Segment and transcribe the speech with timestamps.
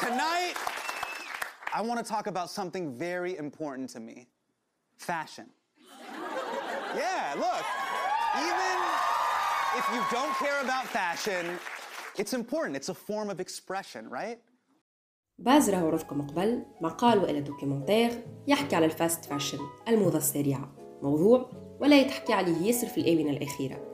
[0.00, 0.54] Tonight,
[1.74, 4.28] I want to talk about something very important to me
[4.96, 5.46] fashion.
[6.94, 7.64] Yeah, look,
[8.46, 8.76] even
[9.80, 11.58] if you don't care about fashion,
[12.16, 12.76] it's important.
[12.76, 14.38] It's a form of expression, right?
[15.38, 19.58] باز راهو عرضكم قبل مقال وإلى دوكيومنتير يحكي على الفاست فاشن
[19.88, 20.72] الموضة السريعة
[21.02, 21.50] موضوع
[21.80, 23.84] ولا يتحكي عليه ياسر في الآونة الأخيرة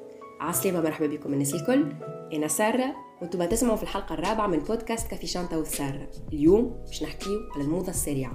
[0.41, 1.93] عسلامة مرحبا بكم الناس الكل.
[2.33, 6.09] أنا سارة وأنتم تسمعوا في الحلقة الرابعة من بودكاست كافي شانتا وسارة.
[6.33, 8.35] اليوم باش نحكيو على الموضة السريعة.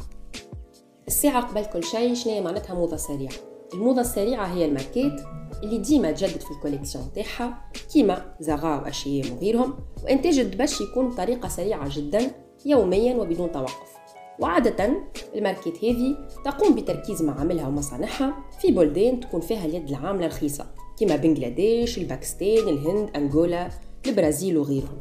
[1.08, 3.34] الساعة قبل كل شيء شنو معناتها موضة سريعة؟
[3.74, 5.22] الموضة السريعة هي الماركات
[5.64, 11.48] اللي ديما تجدد في ال collection تاعها كيما Zara وأشياء وغيرهم وإنتاج الدبش يكون بطريقة
[11.48, 12.32] سريعة جدا
[12.66, 14.00] يوميا وبدون توقف.
[14.40, 15.04] وعادة
[15.36, 20.66] الماركات هذه تقوم بتركيز معاملها ومصانعها في بلدان تكون فيها اليد العاملة رخيصة
[21.00, 23.70] كما بنغلاديش، الباكستان، الهند، أنغولا،
[24.08, 24.98] البرازيل وغيرهم.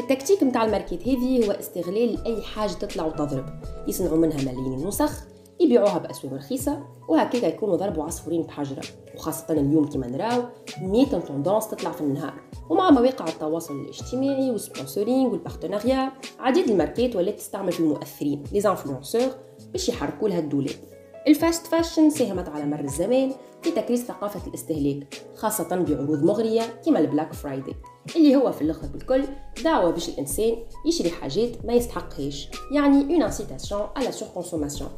[0.00, 3.46] التكتيك متاع الماركات هذه هو استغلال أي حاجة تطلع وتضرب.
[3.88, 5.24] يصنعوا منها ملايين النسخ
[5.60, 8.82] يبيعوها بأسواق رخيصة وهكذا يكونوا ضربوا عصفورين بحجرة.
[9.16, 10.42] وخاصة اليوم كما نراو
[10.82, 12.34] 100 tendances تطلع في النهار.
[12.70, 18.68] ومع مواقع التواصل الاجتماعي وال sponsoring وال partenariat عديد الماركات ولات تستعمل في المؤثرين les
[18.68, 19.30] influenceurs
[19.72, 20.99] باش يحركوا لها الدولاب.
[21.28, 23.32] ال fast fashion ساهمت على مر الزمان
[23.62, 27.74] في تكريس ثقافة الاستهلاك خاصة بعروض مغرية كما ال Black Friday
[28.16, 29.24] اللي هو في الأخر بالكل
[29.64, 34.90] دعوة باش الإنسان يشري حاجات ما يستحقهاش يعني une incitation à la surconsommation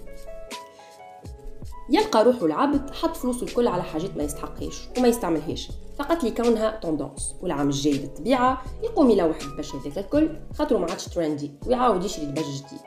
[1.91, 7.35] يلقى روحه العبد حط فلوسه الكل على حاجات ما يستحقهاش وما يستعملهاش فقط لكونها tendance
[7.42, 12.47] والعام الجاي بالطبيعة يقوم يلوح الدبش هذاك الكل خاطره ما عادش trendy ويعاود يشري دبش
[12.47, 12.81] جديد.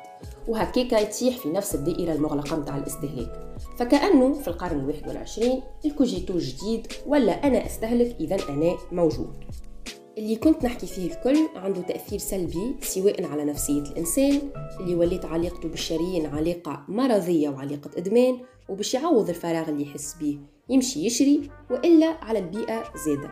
[0.48, 3.58] وهكاكا يتيح في نفس الدائرة المغلقة متاع الاستهلاك.
[3.78, 9.44] فكأنه في القرن الواحد والعشرين الكوجيتو جديد ولا أنا أستهلك إذا أنا موجود.
[10.18, 14.42] اللي كنت نحكي فيه الكل عنده تأثير سلبي سواء على نفسية الإنسان
[14.80, 18.38] اللي وليت علاقته بالشرايين علاقة مرضية وعلاقة إدمان
[18.70, 20.38] وباش يعوض الفراغ اللي يحس بيه
[20.70, 23.32] يمشي يشري وإلا على البيئة زادة.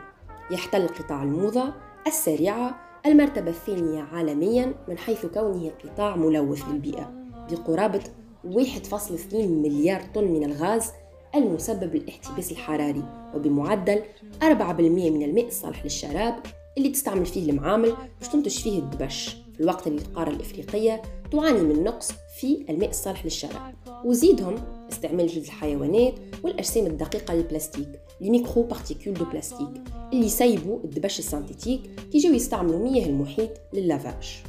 [0.50, 1.74] يحتل قطاع الموضة
[2.06, 7.12] السريعة المرتبة الثانية عالميا من حيث كونه قطاع ملوث للبيئة
[7.50, 8.00] بقرابة
[8.44, 10.90] 1.2 مليار طن من الغاز
[11.34, 13.02] المسبب للاحتباس الحراري
[13.34, 14.02] وبمعدل
[14.42, 14.44] 4%
[14.80, 16.34] من الماء الصالح للشراب
[16.78, 19.36] اللي تستعمل فيه المعامل باش تنتج فيه الدبش.
[19.54, 24.54] في الوقت اللي القارة الإفريقية تعاني من نقص في الماء الصالح للشراب وزيدهم
[24.92, 27.88] استعمال جلد الحيوانات والأجسام الدقيقة للبلاستيك.
[28.20, 29.68] les microparticules de plastique
[30.12, 31.80] اللي يسيبوا الدبش ال synthétique
[32.12, 34.42] كي يجيو يستعملوا مياه المحيط لل lavage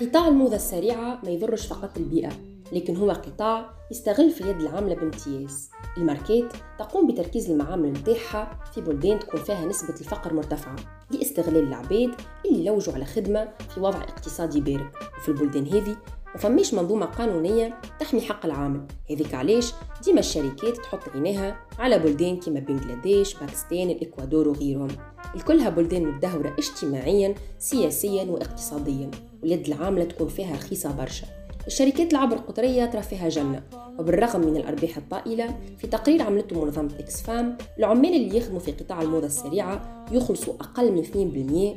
[0.00, 2.32] قطاع الموضة السريعة ما يضرش فقط البيئة
[2.72, 5.70] لكن هو قطاع يستغل في اليد العاملة بامتياز.
[5.96, 10.76] الماركات تقوم بتركيز المعامل متاعها في بلدان تكون فيها نسبة الفقر مرتفعة
[11.10, 12.10] لاستغلال العباد
[12.46, 14.90] اللي يلوجوا على خدمة في وضع اقتصادي بارد.
[15.18, 15.96] وفي البلدان هذه
[16.34, 18.86] ما فماش منظومة قانونية تحمي حق العامل.
[19.10, 19.72] هذيك علاش؟
[20.04, 24.88] ديما الشركات تحط عينيها على بلدان كما بنغلاديش باكستان الإكوادور وغيرهم.
[25.34, 29.10] الكلها بلدان متدهورة اجتماعيا سياسيا واقتصاديا.
[29.42, 31.26] واليد العاملة تكون فيها رخيصة برشا.
[31.66, 33.62] الشركات العبر القطرية ترى فيها جنة.
[33.98, 39.26] وبالرغم من الأرباح الطائلة في تقرير عملته منظمة أوكسفام العمال اللي يخدموا في قطاع الموضة
[39.26, 41.16] السريعة يخلصوا أقل من 2%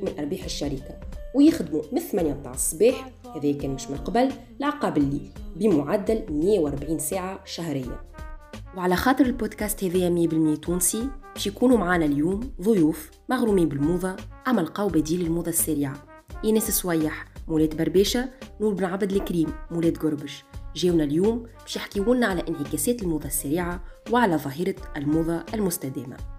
[0.04, 1.00] من أرباح الشركة.
[1.36, 3.12] ويخدموا من 8 متاع الصباح.
[3.36, 8.00] هذا كان مش من قبل لعقاب الليل بمعدل 140 ساعة شهريا.
[8.78, 14.16] وعلى خاطر البودكاست هذايا 100% تونسي باش يكونوا معانا اليوم ضيوف مغرومين بالموضة
[14.48, 15.94] أما لقاو بديل الموضة السريعة.
[16.44, 18.30] إيناس سويح مولات برباشة
[18.62, 20.44] نور بن عبد الكريم مولات قربش.
[20.76, 26.35] جاونا اليوم باش يحكيونا على انعكاسات الموضة السريعة وعلى ظاهرة الموضة المستدامة.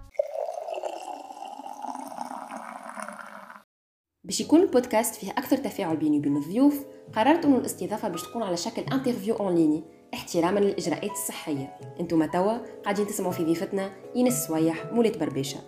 [4.27, 8.57] باش يكون البودكاست فيه أكثر تفاعل بيني وبين الضيوف قررت أنه الاستضافة باش تكون على
[8.57, 9.83] شكل interview en ligne
[10.13, 11.77] احتراما للإجراءات الصحية.
[11.99, 15.59] أنتم توا قاعدين تسمعوا في ضيفتنا إيناس سويح مولات برباشة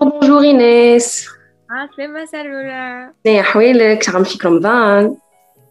[0.00, 1.28] bonjour ايناس
[1.70, 5.16] عسلامة سلولة اش احوالك عامل فيك رمضان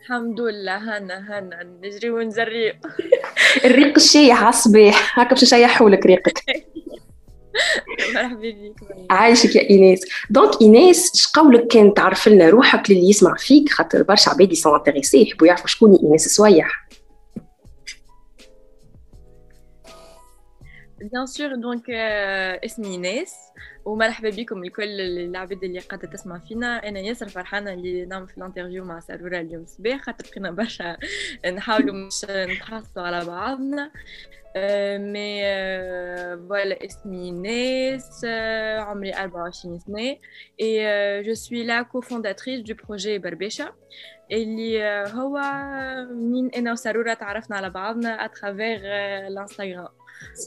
[0.09, 2.73] الحمد لله هنا هنا نجري ونزري
[3.65, 6.43] الريق الشايح على الصباح هكا باش نشيحوا لك ريقك.
[8.15, 8.75] مرحبا بك.
[9.09, 14.03] عايشك يا ايناس donc ايناس اش قولك كان تعرف لنا روحك للي يسمع فيك؟ خاطر
[14.03, 16.88] برشا عباد sont intéressés يحبوا يعرفوا شكون ايناس سويح
[20.99, 21.89] bien sûr donc
[22.65, 23.35] اسمي ايناس
[23.85, 26.87] ومرحبا بكم الكل العباد اللي قاعدة تسمع فينا.
[26.87, 30.97] أنا ياسر فرحانه اللي نعمل في ال interview مع ساروره اليوم صباح خاطر بقينا برشا
[31.55, 33.91] نحاولوا مش نتحصوا على بعضنا.
[34.97, 35.41] mais
[36.47, 38.25] voilà اسمي ايناس
[38.79, 40.17] عمري 24 سنة.
[40.61, 40.81] Et
[41.25, 43.73] je suis la cofondatrice du projet بربيشة
[44.31, 45.41] اللي هو
[46.11, 48.83] منين أنا وساروره تعرفنا على بعضنا à travers
[49.27, 49.98] الانستغرام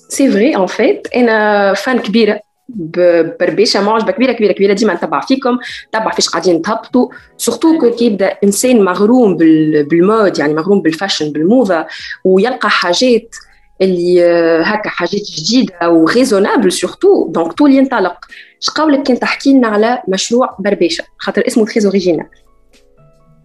[0.08, 5.58] c'est vrai en fait أنا fan كبيره بربيشه معجبه كبيره كبيره كبيره ديما نتبع فيكم
[5.88, 10.93] نتبع في اش قاعدين تهبطوا surtout كي يبدا انسان مغروم بال mode يعني مغروم بال
[10.93, 11.86] fashion بالموضه
[12.24, 13.36] ويلقى حاجات
[13.82, 14.22] اللي
[14.64, 18.16] هكا حاجات جديده و raisonnables surtout donc طول ينطلق
[18.62, 22.26] اش قولك كان تحكي لنا على مشروع بربيشه خاطر اسمه très original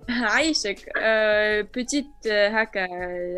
[0.34, 0.90] عايشك.
[1.76, 2.88] petite هكا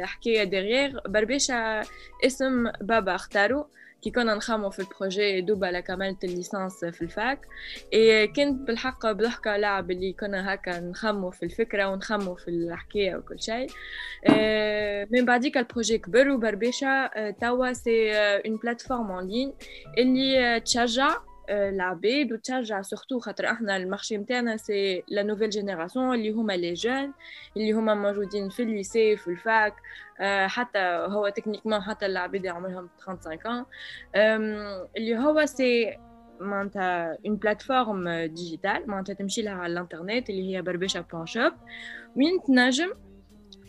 [0.06, 1.81] حكاية délire بربيشة
[2.25, 3.68] اسم بابا اختارو
[4.01, 7.40] كي كنا نخمو في ال projet دوبا لكملت ال licence في ال fac.
[7.94, 13.39] اي كنت بالحق بضحكة لعب اللي كنا هكا نخمو في الفكرة ونخمو في الحكاية وكل
[13.42, 13.68] شيء
[15.12, 17.07] من بعديك ال projet كبر وبربيشة
[17.42, 19.54] توا c'est une plateforme en ligne
[19.98, 21.18] اللي تشجع
[21.50, 26.74] العباد وتشجع surtout خاطر إحنا ال marché نتاعنا c'est la nouvelle génération اللي هما les
[26.74, 27.14] jeunes
[27.57, 29.74] اللي هما موجودين في ال lycée في ال fac
[30.48, 33.66] حتى هو techniquement حتى العباد عمرهم 35
[34.98, 35.98] اللي هو c'est
[36.40, 41.54] معناتها une plateforme digitale معناتها تمشي لها على الانترنت اللي هي بربشه un shop
[42.16, 42.94] وين تنجم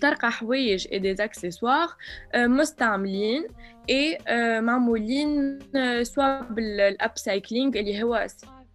[0.01, 1.89] تلقى حوايج et des accessoires
[2.37, 3.47] مستعملين
[3.91, 4.19] et
[4.61, 5.59] معمولين
[6.03, 8.27] soit بال upcycling اللي هو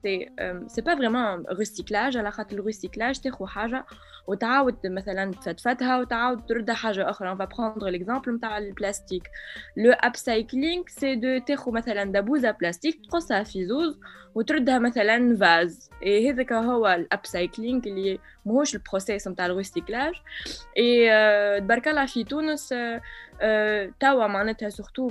[0.04, 0.30] c'est
[0.68, 3.86] c'est pas vraiment recyclage على خاطر ال recyclage تاخذ حاجة
[4.27, 7.36] وتعاود مثلا تفتفتها وتعاود تردها حاجة أخرى.
[7.36, 9.30] On va prendre l'exemple نتاع البلاستيك
[9.78, 14.00] le upcycling c'est de تاخذ مثلا دبوزه بلاستيك تقصها في زوز
[14.36, 15.90] وتردها مثلا vase.
[16.04, 20.14] et هذاك هو ال upcycling اللي ماهوش ال process نتاع ال recyclage
[20.78, 21.10] et
[21.62, 22.70] تبارك الله في تونس
[24.00, 25.08] توا معناتها surtout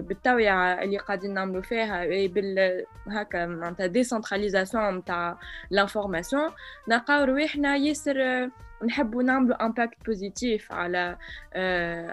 [0.00, 5.38] بالتوعية اللي قاعدين نعملوا فيها بال هكا معناتها décentralisation نتاع
[5.70, 6.50] l'information
[6.88, 8.50] نلقاو رواحنا ياسر
[8.84, 11.16] نحبوا نعملوا impact positif على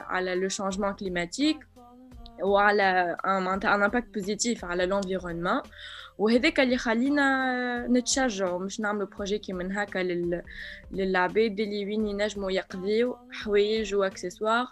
[0.08, 1.68] على le changement climatique
[2.44, 5.62] وعلى معناتها un impact positif على l'environnement
[6.18, 10.42] وهذاك اللي خلينا نتشجعوا مش نعملوا projet كي من هكا لل...
[10.92, 14.68] للعباد اللي وين ينجموا يقضيو حوايج و accessoires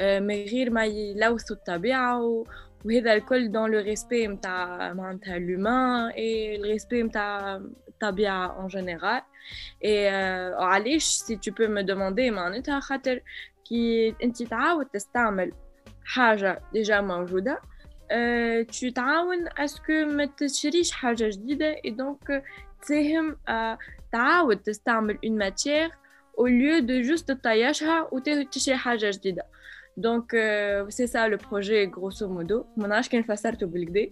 [0.00, 2.44] من غير ما يلوثوا الطبيعة و...
[2.84, 7.56] وهذا الكل dans le respect نتاع معناتها l'humain et ال respect نتاع
[7.88, 9.22] الطبيعة en général
[9.84, 10.08] et
[10.54, 13.20] علاش si tu peux me demander معناتها خاطر
[13.64, 15.52] كي انت تعاود تستعمل
[16.04, 17.60] حاجة déjà موجودة
[18.72, 22.42] تو تعاون est-ce que ما تشريش حاجة جديدة؟ et donc
[22.82, 23.36] تساهم
[24.12, 25.90] تعاود تستعمل une matière
[26.38, 29.42] au lieu de juste تطيشها وتشري حاجة جديدة.
[29.96, 30.30] donc
[30.88, 34.10] c'est ça le projet grosso modo ما نعرفش كان فسرته بالكدا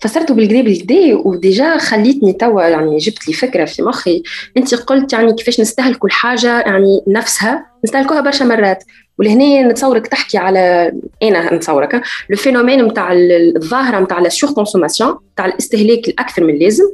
[0.00, 4.22] فسرته بالكدا بالكدا و déjà خليتني توا يعني جبت لي فكرة في مخي.
[4.56, 7.72] انت قلت يعني كيفاش نستهلكوا الحاجة يعني نفسها.
[7.84, 8.84] نستهلكوها برشا مرات.
[9.18, 10.92] ولهنا نتصورك تحكي على
[11.22, 12.02] أنا نتصورك.
[12.30, 16.84] le phénomène نتاع الظاهرة نتاع la surconsommation نتاع الاستهلاك الأكثر من اللازم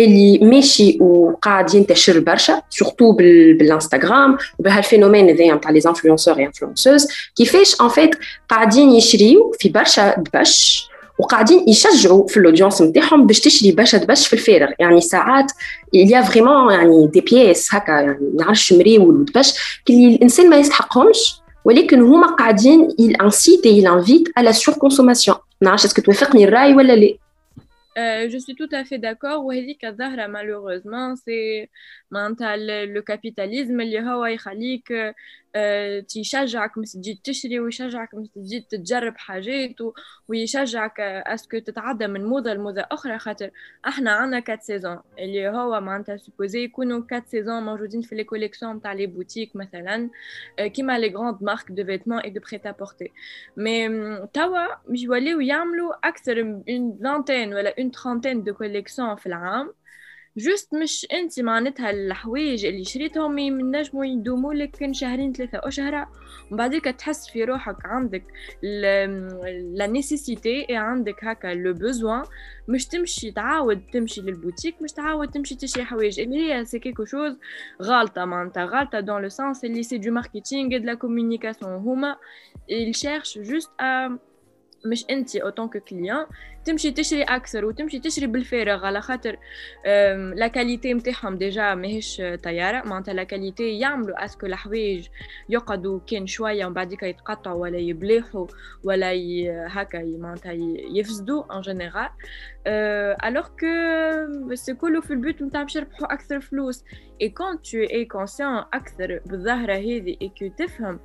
[0.00, 7.08] اللي ماشي وقاعد ينتشر برشا surtout بالإنستغرام وبهال phénomène هذايا نتاع les influenceurs et influenceuses
[7.36, 8.10] كيفاش en fait
[8.48, 10.86] قاعدين يشريو في برشا دبش
[11.18, 14.68] وقاعدين يشجعوا في ال audience نتاعهم باش تشري برشا دبش في الفارغ.
[14.78, 15.52] يعني ساعات
[15.92, 19.54] يا vraiment يعني des pièces هكا يعني نعرفش مريول ودبش
[19.90, 26.44] اللي الإنسان ما يستحقهمش ولكن هما قاعدين incite invite على surconsommation نعرفش est-ce que توافقني
[26.44, 27.14] الرأي ولا لا؟
[27.96, 29.44] Euh, je suis tout à fait d'accord.
[29.44, 31.68] وهذيك الظاهرة malheureusement c'est
[32.12, 34.92] معناتها le capitalisme اللي هو يخليك
[36.08, 39.76] تيشجعك مش تجي تشري ويشجعك مش تجي تجرب حاجات
[40.28, 43.18] ويشجعك est-ce que تتعدى من موضة لموضة أخرى.
[43.18, 43.50] خاطر
[43.88, 48.82] إحنا عندنا quatre saisons اللي هو معناتها supposé يكونوا quatre saisons موجودين في les collections
[48.82, 50.10] تاع les boutiques مثلا.
[50.74, 53.12] كيما les grandes marques de vêtements et de prêt-à-porter
[53.56, 53.88] mais
[54.32, 59.72] توا مش يوليو يعملوا أكثر من vingtaine ولا une trentaine de collections في العام.
[60.36, 65.94] juste مش انت معناتها الحوايج اللي شريتهم ينجموا يدوموا لك كان شهرين ثلاثة أشهر
[66.50, 68.24] ومن بعديك تحس في روحك عندك
[68.62, 72.22] la nécessité عندك هكا le besoin
[72.68, 76.20] مش تمشي تعاود تمشي للبوتيك مش تعاود تمشي تشري حوايج.
[76.20, 77.36] اللي هي c'est quelque chose
[77.82, 82.16] غالطة معناتها غالطة dans le sens اللي c'est du marketing de la communication هما
[82.70, 84.12] cherchent juste à
[84.86, 86.26] مش انت en tant que client
[86.64, 89.36] تمشي تشري أكثر وتمشي تشري بالفارغ على خاطر
[90.34, 92.88] la qualité نتاعهم déjà ماهيش طيارة.
[92.88, 95.08] معناتها la qualité يعملوا est-ce que الحوايج
[95.48, 98.46] يقعدوا كان شوية ومن بعد يتقطعوا ولا يبلاحوا
[98.84, 99.12] ولا
[99.68, 100.52] هكا معناتها
[100.94, 102.08] يفسدوا ان جينيرال
[103.24, 106.84] الوغ كو سي كله في البيت نتاع باش يربحوا أكثر فلوس.
[107.22, 111.00] اي كون تو اي كونسيون أكثر بالظاهرة هذه اي كو تفهم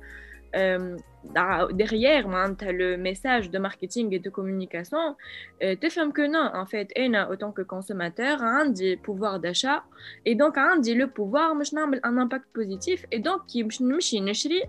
[1.73, 5.15] derrière le message de marketing et de communication,
[5.63, 9.83] euh, tu fais que non, en fait, en autant que consommateur, un des pouvoir d'achat
[10.25, 11.55] et donc un dit le pouvoir
[12.09, 14.63] un impact positif et donc qui نمشي نشري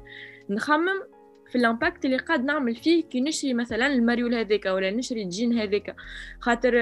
[0.50, 1.02] نخمم
[1.50, 5.96] في الامباكت اللي قاعد نعمل فيه كي نشري مثلا الماريول هذاك ولا نشري الجين هذاك
[6.40, 6.75] خاطر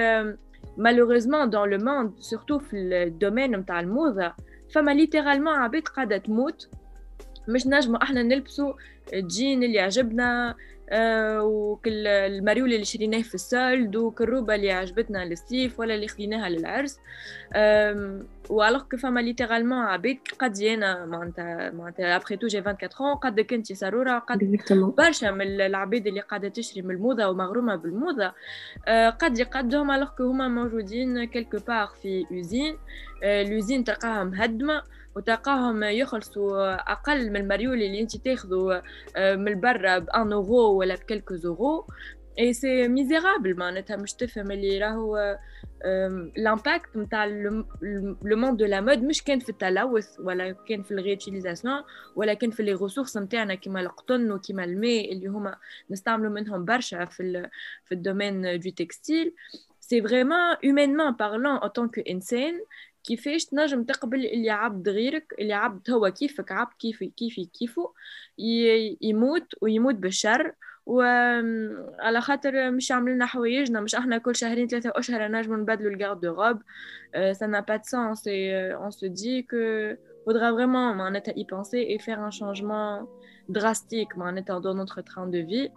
[0.77, 4.33] malheureusement dans le monde surtout في الدومين نتاع الموضه
[4.73, 6.69] فما ليترالمون عباد قاعده تموت
[7.48, 8.72] مش نجموا إحنا نلبسوا
[9.12, 10.54] الجين اللي عجبنا
[10.90, 16.98] آه وكل المريول اللي شريناه في السولد وكالروبة اللي عجبتنا للصيف ولا اللي خديناها للعرس.
[18.48, 23.74] والوغ كو فما ليترالمون عباد قد أنا معناتها معناتها ابخي تو جي 24 قد كنتي
[23.74, 24.58] سروره قد
[24.96, 28.32] برشا من العباد اللي قاعدة تشري من الموضة ومغرومة بالموضة.
[28.86, 32.76] آه قد يقدهم الوغ كو هما موجودين كيلكو بار في اوزين
[33.22, 34.82] آه لوزين تلقاها مهدمة.
[35.18, 38.82] وتلقاهم يخلصوا أقل من المريول اللي أنت تاخذه
[39.16, 41.86] آه، من برا ب 1 اورو ولا بكلكو زورو
[42.38, 45.38] اي سي ميزيرابل معناتها مش تفهم اللي راهو
[46.36, 47.64] الامباكت نتاع لو
[48.36, 51.82] موند دو لا مود مش كان في التلوث ولا كان في الريوتيليزاسيون
[52.16, 55.56] ولا كان في les ressources نتاعنا كيما القطن وكيما الماء اللي هما
[55.90, 57.48] نستعملوا منهم برشا في
[57.84, 59.34] في ال domaine de textile
[59.80, 62.54] c'est vraiment humainement parlant en tant que إنسان
[63.08, 67.92] كيفاش تنجم تقبل اللي عبد غيرك اللي عبد هو كيفك عبد كيفي كيفي كيفو
[69.00, 70.54] يموت ويموت بالشر.
[70.88, 76.20] وعلى خاطر مش عامل لنا حوايجنا مش إحنا كل شهرين ثلاثة أشهر نجم نبدلوا ال
[76.20, 76.58] garde-robe
[77.38, 81.44] ça n'a pas de sens et euh, on se dit que faudra vraiment معناتها y
[81.44, 83.06] penser et faire un changement
[83.48, 85.70] drastique معناتها dans notre train de vie.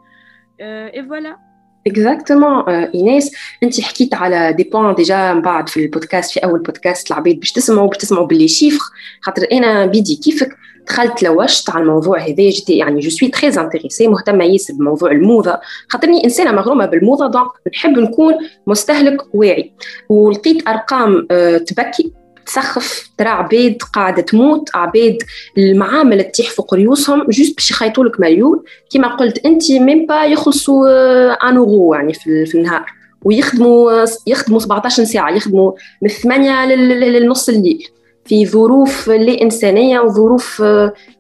[0.62, 1.38] Euh, et voilà.
[1.88, 3.32] exactement ايناس
[3.64, 7.52] انت حكيت على des points déjà من بعد في البودكاست في أول بودكاست العباد باش
[7.52, 8.86] تسمعوا باش تسمعوا باللي chiffres.
[9.22, 10.58] خاطر أنا بيدي كيفك.
[10.88, 12.34] دخلت لوشت على الموضوع هذا.
[12.50, 15.60] جيتي يعني je suis très intéressée مهتمة ياسر بموضوع الموضة.
[15.90, 18.34] خاطرني إنسانة مغرومة بالموضة donc نحب نكون
[18.68, 19.74] مستهلك واعي.
[20.10, 22.12] ولقيت أرقام أه تبكي.
[22.46, 25.18] تسخف ترى عباد قاعدة تموت عباد
[25.58, 28.64] المعامل تتيح فوق ريوسهم juste باش يخيطوا لك مريول.
[28.92, 32.86] كيما قلت أنت même pas يخلصوا un euro يعني في, النهار.
[33.24, 35.72] ويخدموا يخدموا 17 ساعة يخدموا
[36.02, 37.88] من 8 للنص الليل.
[38.26, 40.64] في ظروف لا إنسانية وظروف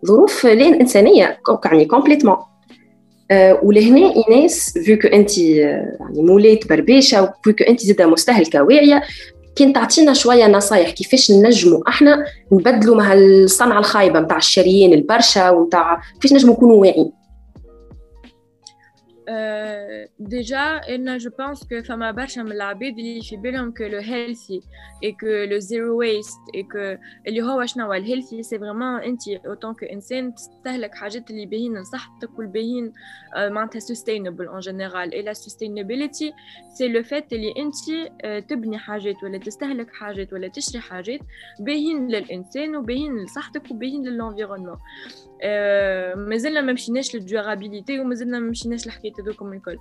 [0.05, 2.35] ظروف لا إنسانية يعني كومبليتمون
[3.63, 9.01] ولهنا إيناس فيكو أنت يعني مولات برباشه وفيكو أنت زادة مستهلكة واعية
[9.55, 16.01] كان تعطينا شوية نصايح كيفاش نجموا إحنا نبدلوا مع الصنعة الخايبة نتاع الشاريين البرشا ونتاع
[16.21, 17.11] كيفاش نجموا نكونوا واعيين.
[20.19, 20.81] Déjà,
[21.25, 24.61] je pense que fama برشا من العباد اللي في بالهم que le healthy
[25.03, 29.01] et que le zero waste et que اللي هو شنو هو ال healthy c'est vraiment
[29.01, 32.93] انت en tant qu' انسان تستهلك حاجات اللي باهين لصحتك والباهين
[33.37, 35.13] معناتها sustainable en général.
[35.13, 36.33] Et la sustainability
[36.75, 38.11] c'est le fait اللي انت
[38.49, 41.19] تبني حاجات ولا تستهلك حاجات ولا تشري حاجات
[41.59, 44.77] باهين للانسان وباهين لصحتك وباهين لل environnement
[46.15, 49.77] مازلنا ما مشيناش لل durabilité ومازلنا ما مشيناش لحكاية هذوكم الكل.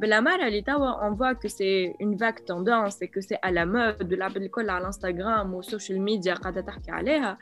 [0.00, 4.12] بالامانه اللي توا on voit que c'est en fait tendance que c'est à la mode
[4.12, 7.38] العباد الكل على انستغرام وال social media قاعدة تحكي عليها.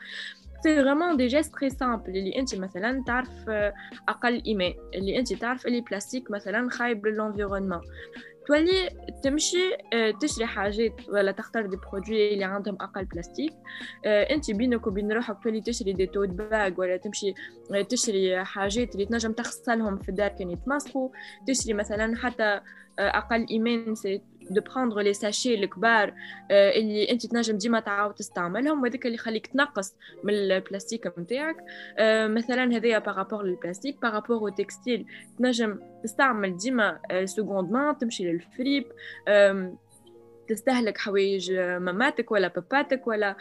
[0.63, 3.49] c'est vraiment des gestes très simples اللي أنت مثلا تعرف
[4.09, 7.81] أقل ايمان اللي أنت تعرف اللي بلاستيك مثلا خايب لل environnement
[8.47, 8.89] تولي
[9.23, 13.53] تمشي آه، تشري حاجات ولا تختار des produits اللي عندهم أقل بلاستيك
[14.05, 17.33] آه، أنت بينك وبين روحك تولي تشري des tote bags ولا تمشي
[17.71, 21.09] آه، تشري حاجات اللي تنجم تغسلهم في الدار كان يتمسخوا
[21.47, 22.59] تشري مثلا حتى
[22.99, 26.13] أقل إيمان c'est de prendre les sachets الكبار
[26.51, 31.57] اللي أنت تنجم ديما تعاود تستعملهم وهذاك اللي يخليك تنقص من البلاستيك نتاعك
[32.27, 35.05] مثلا هذايا par rapport للبلاستيك par rapport au textile
[35.39, 38.85] تنجم تستعمل ديما seconde main تمشي للفريب
[40.53, 43.35] تستهلك حوايج ماماتك ولا باباتك ولا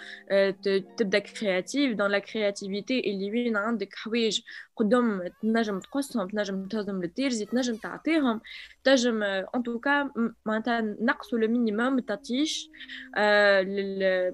[0.97, 1.97] تبدا créative.
[1.97, 4.41] dans la créativité اللي وين عندك حوايج
[4.77, 8.41] قدام تنجم تقصهم تنجم تهزم للتيرزي تنجم تعطيهم.
[8.85, 10.11] تنجم en tout cas
[10.47, 12.71] معناتها نقصوا le minimum التطيش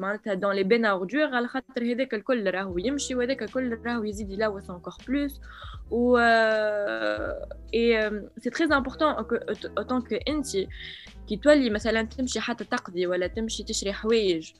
[0.01, 4.31] معناتها dans les bennes ordures على خاطر هذاك الكل راهو يمشي وهذاك الكل راهو يزيد
[4.31, 5.41] يلوث encore plus
[5.91, 6.17] و
[7.75, 9.09] et c'est très important
[9.79, 10.47] en tant que انت
[11.29, 14.53] كي تولي مثلا تمشي حتى تقضي ولا تمشي تشري حوايج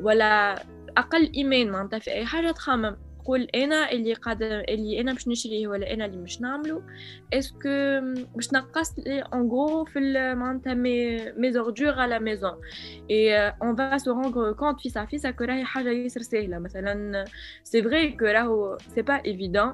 [0.00, 0.54] ولا
[0.96, 2.96] أقل ايمان معناتها في أي حاجة تخمم.
[3.22, 6.82] تقول أنا اللي قادر اللي أنا باش نشريه ولا أنا اللي مش نعمله.
[7.32, 8.00] est-ce que
[8.34, 10.00] باش نقص لي غرو في
[10.36, 12.60] معناتها mes mes ordures à la maison
[13.10, 16.58] et on va se rendre compte فيسع فيسع que راهي حاجة ياسر سهلة.
[16.58, 17.24] مثلا
[17.64, 19.72] c'est vrai que راهو c'est pas évident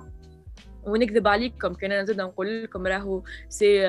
[0.89, 3.87] ونكذب عليكم كان أنا زاد نقول لكم راهو c'est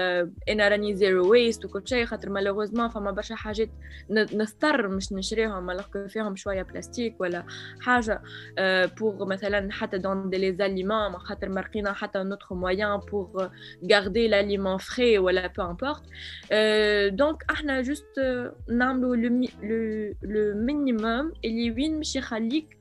[0.49, 3.69] أنا راني zero waste وكل شيء خاطر malheureusement فما برشا حاجات
[4.09, 7.43] نضطر مش نشريهم alors فيهم شوية بلاستيك ولا
[7.81, 8.21] حاجة
[8.99, 13.47] pour مثلا حتى dans des les aliments خاطر ما لقينا حتى autre moyen pour
[13.91, 16.03] garder l'aliment frais ولا peu importe
[17.15, 18.19] donc إحنا juste
[18.69, 19.29] نعملوا le
[20.55, 22.77] minimum اللي وين مش يخليك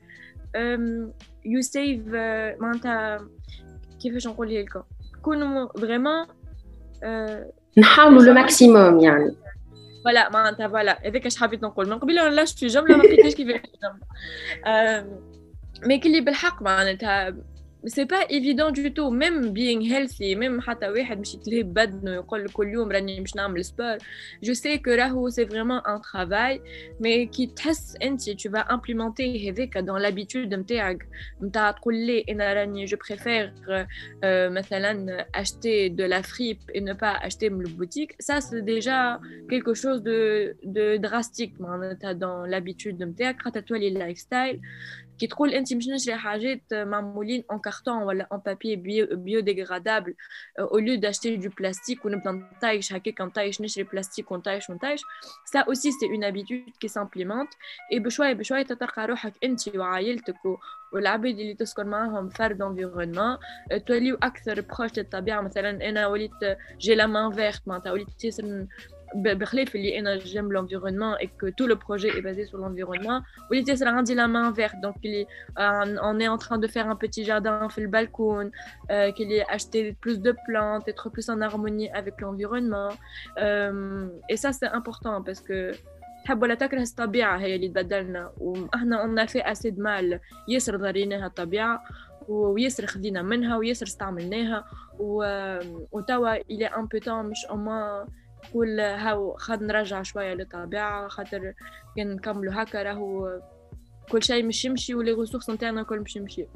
[1.45, 2.07] يو سيف
[2.61, 3.29] معناتها
[4.03, 4.83] كيفاش نقولها لكم
[5.23, 6.27] كونوا vraiment
[7.79, 9.37] نحاولوا le maximum يعني
[10.05, 13.61] voilà معناتها voilà هذاك اش حبيت نقول من قبل لا في جمله ما لقيتهاش كيفاش
[13.83, 14.01] جمله
[15.87, 17.35] mais كلي بالحق معناتها
[17.87, 22.49] c'est pas évident du tout même being healthy même حتى واحد مش يتلهي بدنه يقول
[22.49, 23.99] كل يوم راني مش نعمل sport
[24.43, 26.63] je sais que راهو c'est vraiment un travail
[27.01, 31.09] mais كي تحس أنت tu vas implémenter هذاك dans l'habitude نتاعك
[31.43, 33.53] نتاع تقول لي أنا راني je préfère
[34.25, 38.08] مثلا acheter de la fripe et non pas acheter من ال boutique.
[38.08, 39.21] ça c'est déjà
[39.51, 40.13] quelque chose de
[40.65, 44.61] de drastique معناتها dans l'habitude نتاعك خاطر تولي ال lifestyle
[45.19, 50.15] كي تقول انت مش نشري حاجات معمولين en carton ولا en papier biodégradable
[50.59, 55.01] au lieu d'acheter du plastique ونبدا نطايش هكاك نطايش نشري بلاستيك ونطايش ونطايش
[55.45, 57.49] ça aussi c'est une habitude qui s'implémente
[57.93, 60.37] et بشويه بشويه تلقى روحك انت وعائلتك
[60.93, 63.39] والعباد اللي تسكن معاهم فرد environnement
[63.87, 66.31] توليو أكثر proche للطبيعه مثلا أنا وليت
[66.79, 68.67] j'ai la main verte معناتها وليت ياسر
[69.16, 73.70] بخلاف اللي انا جيم l'environnement et que tout le projet est basé sur l'environnement وليت
[73.70, 75.28] ياسر عندي la main verte donc اللي
[76.02, 78.52] on est en train de faire un petit jardin في البالكون
[78.90, 82.90] qu'il est acheter plus de plantes être plus en harmonie avec l'environnement
[84.30, 85.78] et ça c'est important parce que
[86.26, 90.76] تحب ولا تكره الطبيعة هي اللي تبدلنا وإحنا on a fait assez de mal ياسر
[90.78, 91.84] ضريناها الطبيعة
[92.28, 94.66] وياسر خدينا منها وياسر استعملناها
[95.00, 98.06] وتوا إلى ان بو temps مش أما
[98.45, 101.53] نقول هاو خد نرجع شوية للطبيعة خاطر
[101.97, 103.29] كان نكملوا هكا راهو
[104.11, 106.47] كل شيء مش يمشي و les ressources نتاعنا كل مش يمشي.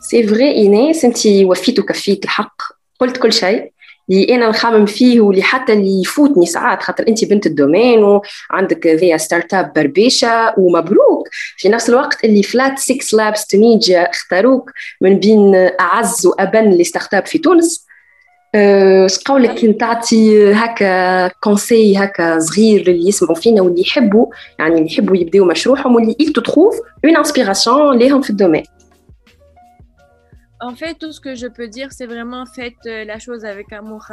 [0.00, 2.62] c'est vrai ايناس انت وفيت وكفيت الحق
[3.00, 3.72] قلت كل شيء.
[4.10, 8.86] اللي أنا نخمم فيه واللي حتى اللي يفوتني ساعات خاطر انت بنت ال domaine وعندك
[8.86, 11.28] the startup بربيشة ومبروك.
[11.56, 14.70] في نفس الوقت اللي Flat 6 Labs Tunisia اختاروك
[15.00, 17.86] من بين أعز وأبن les startups في تونس.
[18.55, 24.27] اش قولك تعطي هكا كونسي هكا صغير للي يسمعوا فينا واللي يحبوا
[24.59, 28.63] يعني اللي يحبوا يبداو مشروعهم واللي ils te trouvent une inspiration ليهم في الدومين
[30.61, 34.03] En fait, tout ce que je peux dire, c'est vraiment faites la chose avec amour.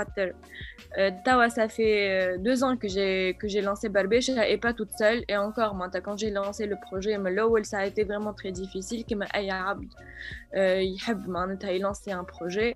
[0.99, 4.93] Euh, Tawa, ça fait deux ans que j'ai que j'ai lancé Barbèche et pas toute
[5.03, 5.21] seule.
[5.31, 7.15] Et encore, moi, quand j'ai lancé le projet,
[7.71, 9.01] ça a été vraiment très difficile.
[9.07, 9.51] Qui m'a aïe,
[10.55, 12.71] il lancer un projet.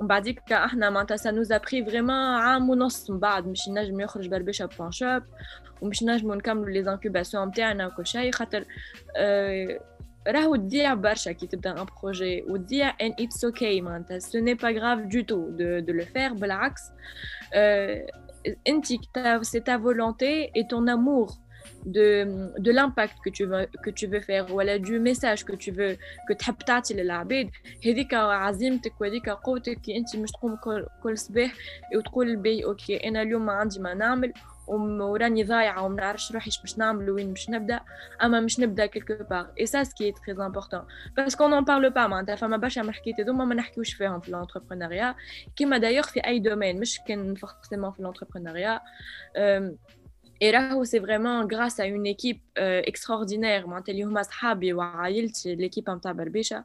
[0.00, 4.28] بعديك إحنا معناتها ça nous a pris vraiment عام ونص من بعد مش نجم يخرج
[4.28, 5.22] بربشة point shop
[5.82, 8.64] ومش نجمو نكملوا les incubations نتاعنا وكل شيء خاطر
[9.16, 9.80] آه
[10.28, 14.68] راهو تضيع برشا كي تبدا un projet وتضيع and it's okay معناتها ce n'est pas
[14.70, 16.82] grave du tout de de le faire بالعكس
[17.54, 18.06] آه
[18.68, 18.86] انت
[19.42, 21.28] c'est ta volonté et ton amour
[21.86, 25.70] de, de l'impact que tu veux que tu veux faire ولا du message que tu
[25.70, 25.96] veux
[26.28, 27.50] que تحب تعطي للعباد
[27.86, 31.52] هذيك عزيمتك وهذيك قوتك كي انت مش تقوم كل, كل صباح
[31.96, 34.32] وتقول bah okay أنا اليوم ما عندي ما نعمل
[34.68, 37.80] وراني ضايعه وما نعرفش روحي باش نعمل وين باش نبدا
[38.22, 40.82] اما مش نبدا quelque part et ça ce qui est très important
[41.16, 44.33] parce qu'on parle pas معناتها فما برشا من الحكايات هذوما ما نحكيوش فيهم في ال
[44.33, 45.14] entrepreneuriat
[45.56, 48.80] كيما d'ailleurs في اي domaine مش كان forcément في ال entrepreneuriat
[50.40, 55.56] Et راهو c'est vraiment grâce à une équipe euh, extraordinaire معناتها اللي هما صحابي وعائلتي
[55.56, 56.64] l'équipe نتاع بربيشة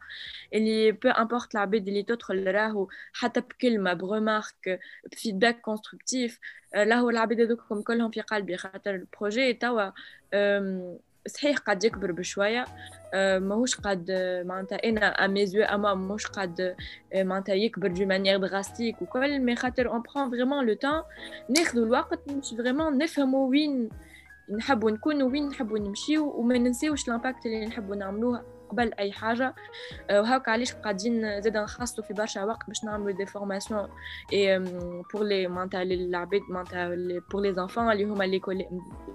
[0.53, 4.79] اللي peu importe العباد اللي تدخل راهو حتى بكلمة ب remarque
[5.11, 6.39] ب feedback constructif
[6.75, 9.91] راهو العباد هذوكم كلهم في قلبي خاطر ال projet توا
[11.27, 12.65] صحيح قد يكبر بشوية.
[13.13, 14.11] آه، ماهوش قد
[14.45, 16.75] معناتها أنا à mes yeux اما ماهوش قد
[17.13, 21.03] آه، معناتها يكبر de manière drastique وكل mais خاطر on prend vraiment le temps
[21.49, 23.89] ناخذوا الوقت باش vraiment نفهموا وين
[24.57, 29.55] نحبوا نكونوا وين نحبوا نمشيو وما ننساوش ال impact اللي نحبوا نعملوه قبل أي حاجة.
[30.09, 33.89] آه، وهاك علاش قاعدين زاد نخصصوا في برشا وقت باش نعملوا des formations
[34.33, 34.59] et
[35.13, 36.89] pour les معناتها للعباد معناتها
[37.31, 38.41] pour les enfants اللي هما les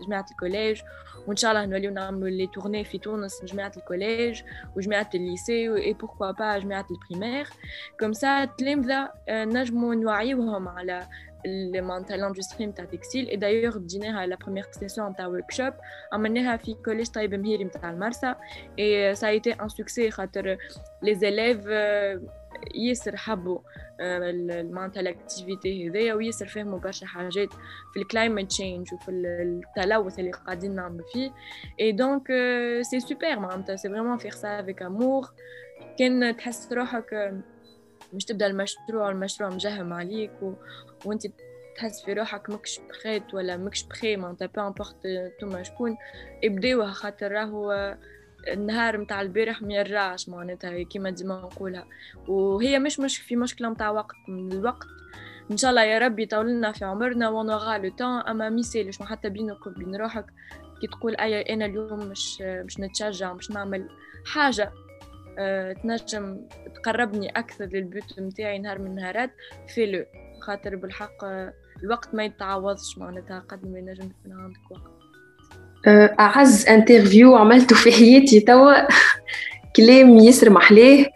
[0.07, 0.81] جماعة ال collège.
[1.27, 4.43] وإن شاء الله نوليو نعملوا les tournées في تونس جماعة الكوليج
[4.77, 7.47] وجماعة ال lycée et pourquoi pas جماعة ال primaire
[8.01, 11.07] comme ça التلامذه نجموا نوعيوهم على
[11.75, 15.73] معناتها l'industrie نتاع textile et d'ailleurs ديناها la première session نتاع workshop
[16.13, 18.35] عملناها في collège طيب مهيري نتاع المرسى
[18.79, 20.57] et ça a été un succès خاطر
[21.03, 21.67] les élèves
[22.75, 23.59] ياسر حبوا
[24.63, 27.53] معناتها ال activité هذايا وياسر فهموا برشا حاجات
[27.93, 31.31] في ال climate change وفي التلوث اللي قاعدين نعملوا فيه
[31.81, 32.29] et donc
[32.83, 35.31] c'est super معناتها c'est vraiment faire ça avec amour
[35.99, 37.35] كان تحس روحك
[38.15, 40.53] مش تبدأ المشروع المشروع مجهم عليك و...
[41.05, 41.23] وانت
[41.77, 44.97] تحس في روحك مكش prête ولا مكش prêt معناتها peu importe
[45.41, 45.97] توما شكون
[46.45, 47.95] ابداوها خاطر راهو
[48.49, 51.87] النهار متاع البارح ما يرجعش معناتها كيما ديما نقولها.
[52.29, 54.87] وهي مش مش في مشكلة متاع وقت من الوقت.
[55.51, 59.07] إن شاء الله يا ربي يطول لنا في عمرنا ونغا لو تان أما ميسالش ما
[59.07, 60.27] حتى بينك وبين روحك
[60.81, 63.89] كي تقول أي أنا اليوم مش مش نتشجع مش نعمل
[64.27, 64.73] حاجة.
[65.83, 66.37] تنجم
[66.75, 69.31] تقربني أكثر للبيوت نتاعي نهار من النهارات
[69.75, 70.05] في لو.
[70.41, 71.25] خاطر بالحق
[71.83, 74.95] الوقت ما يتعوضش معناتها قد ما ينجم يكون عندك وقت.
[76.21, 78.75] أعز interview عملته في حياتي توا.
[79.77, 81.07] كلام ياسر محلاه.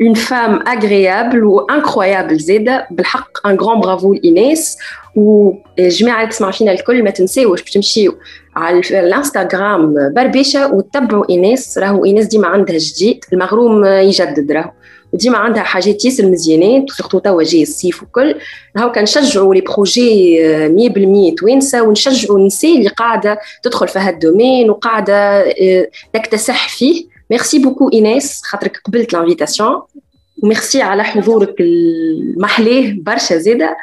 [0.00, 2.86] une femme agréable و incroyable زادة.
[2.90, 4.78] بالحق un grand bravo لإيناس
[5.16, 8.18] وجماعه تسمع فينا الكل ما تنساوش باش تمشيو.
[8.56, 14.70] على الانستغرام بربيشة وتتبعوا ايناس راهو ايناس ديما عندها جديد المغروم يجدد راهو.
[15.12, 18.34] وديما عندها حاجات ياسر مزيانات surtout توا جاي الصيف وكل.
[18.76, 20.38] راهو كنشجعوا les projets
[21.32, 25.44] 100% توانسة ونشجعوا النساء اللي قاعدة تدخل في هذا ال domaine وقاعدة
[26.12, 27.04] تكتسح فيه.
[27.30, 29.82] merci beaucoup ايناس خاطرك قبلت l'invitation
[30.42, 33.76] و merci على حضورك المحلاه برشا زاده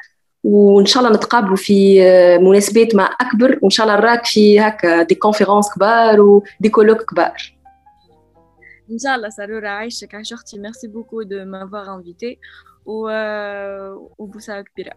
[0.43, 2.01] وإن شاء الله نتقابلوا في
[2.41, 7.01] مناسبات ما أكبر وإن شاء الله نراك في هكا des conférences كبار و des colloques
[7.01, 7.55] كبار.
[8.89, 12.37] Inch'Allah, Sarura عايشك عايش أختي merci beaucoup de m'avoir invité.
[12.85, 13.09] و
[14.17, 14.93] وبوسة كبيرة.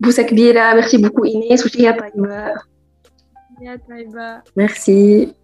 [0.00, 0.80] بوسة كبيرة.
[0.80, 2.54] Merci beaucoup إيناس وشيها طيبة.
[3.62, 4.42] يا طيبة.
[4.60, 5.43] Merci.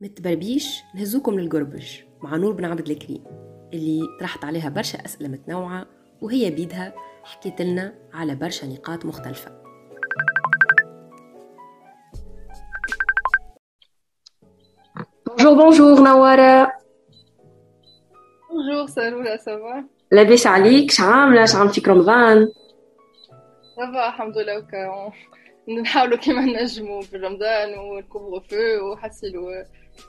[0.00, 3.24] من التبربيش نهزوكم للقربش مع نور بن عبد الكريم
[3.72, 5.86] اللي طرحت عليها برشا أسئلة متنوعة
[6.20, 9.60] وهي بيدها حكيت لنا على برشا نقاط مختلفة.
[15.26, 16.72] bonjour bonjour نوارة
[18.50, 22.48] bonjour سارة ça va لاباس عليك شعاملة شعام فيك رمضان
[23.76, 25.12] ça va الحمد لله وكا
[25.80, 29.48] نحاولوا كيما نجموا في رمضان وال couvre-feu وحسيلو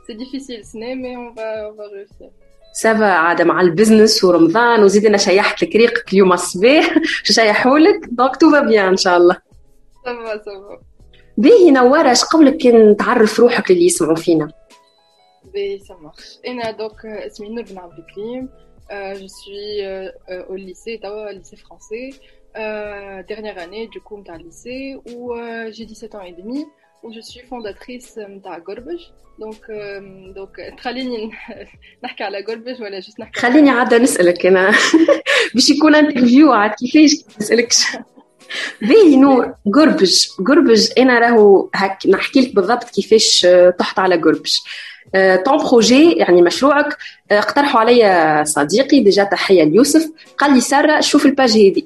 [0.08, 2.32] c'est difficile سنة mais on va on va réussir.
[2.74, 6.96] ça va عاد مع ال business ورمضان وزيد أنا شيحت لك ريقك اليوم الصباح.
[7.24, 9.38] شيحولك؟ donc tout bien إن شاء الله.
[10.06, 10.82] ça va ça va
[11.38, 14.52] باهي نوارة اش قبلك كان تعرف روحك للي يسمعوا فينا؟
[15.54, 18.50] باهي ça marche أنا donc اسمي نور بن عبد الكريم
[18.92, 20.10] je suis
[20.50, 22.14] au lycée توا français.
[22.58, 26.66] Euh, dernière année du coup نتاع lycée où euh, j'ai 17 ans et demi.
[27.10, 29.00] Je suis fondatrice نتاع قربج
[29.40, 29.62] donc
[30.36, 31.32] donc تخليني
[32.04, 34.72] نحكي على قربج ولا juste نحكي خليني عادة نسألك أنا.
[35.56, 37.84] باش يكون interview عاد كيفاش؟ نسألكش.
[38.82, 43.48] باهي نور قربج قربج أنا راهو هك نحكي لك بالضبط كيفاش
[43.80, 44.54] طحت على قربج
[45.46, 46.98] ton projet يعني مشروعك.
[47.32, 50.12] اقترحوا عليا صديقي déjà تحية ليوسف.
[50.38, 51.82] قال لي سارة شوف ال page هذه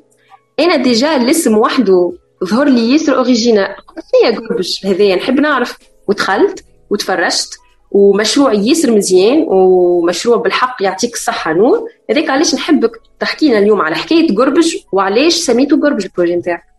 [0.59, 2.13] أنا déjà الاسم وحده
[2.45, 3.67] ظهر لي ياسر original.
[3.67, 5.77] قلت هي قربش هذايا نحب نعرف.
[6.07, 7.57] ودخلت وتفرجت
[7.91, 11.89] ومشروع ياسر مزيان ومشروع بالحق يعطيك الصحة نور.
[12.09, 16.74] هذاك علاش نحبك؟ تحكي لنا اليوم على حكاية قربش وعلاش سميته قربش ال projet نتاعك؟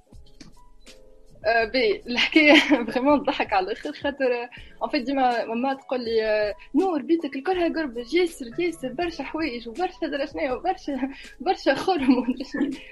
[2.07, 2.55] الحكاية
[2.93, 4.43] vraiment تضحك على الآخر خاطر
[4.85, 10.07] en fait ديما ماما تقول لي نور بيتك الكلها قربج ياسر ياسر برشا حوايج وبرشا
[10.07, 12.25] درا شنو وبرشا برشا خرم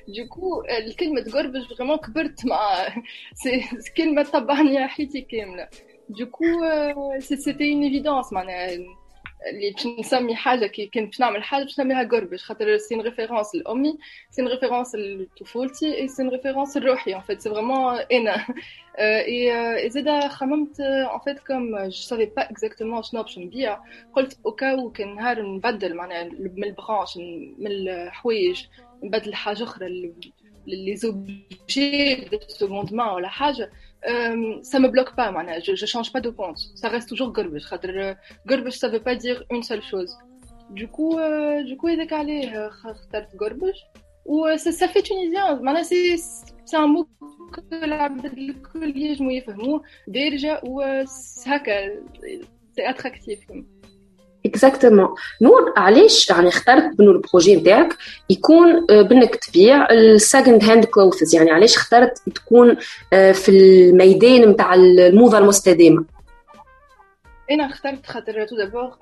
[0.08, 2.88] du coup الكلمة قربج vraiment كبرت مع
[3.96, 5.68] كلمة تبعني حياتي كاملة.
[6.08, 6.44] du coup
[7.18, 9.03] c'était une évidence معناها.
[9.50, 13.54] اللي باش نسمي حاجة كي كنت باش نعمل حاجة باش نسميها قربش خاطر c'est référence
[13.54, 13.98] لأمي
[14.30, 18.46] c'est référence لطفولتي et c'est référence لروحي en fait c'est vraiment أنا.
[18.98, 23.78] et زيدا خممت en fait comme je savais pas exactement شنو باش نبيع
[24.12, 27.16] قلت اوكاو كان نهار نبدل معناها من البرانش
[27.58, 28.64] من الحوايج
[29.02, 30.12] نبدل حاجة أخرى
[30.66, 33.70] لي زوبجي دو سكوند مان ولا حاجة.
[34.08, 35.46] Euh, ça me bloque pas, man.
[35.64, 36.58] Je, je change pas de compte.
[36.74, 37.62] Ça reste toujours garbage.
[38.46, 40.16] Garbage, ça veut pas dire une seule chose.
[40.70, 42.50] Du coup, euh, du coup, il est calé,
[43.40, 43.80] garbage.
[44.26, 45.60] Ou euh, ça fait tunisien.
[45.82, 47.04] C'est, un mot
[47.52, 49.22] que je
[50.64, 50.80] ou
[52.74, 53.40] c'est attractif.
[54.46, 57.96] exactement نور علاش يعني اخترت بانه ال projet نتاعك
[58.30, 62.76] يكون بانك تبيع ال second hand clothes يعني علاش اخترت تكون
[63.10, 66.04] في الميدان نتاع الموضة المستدامة؟
[67.50, 68.96] أنا اخترت خاطر tout d'abord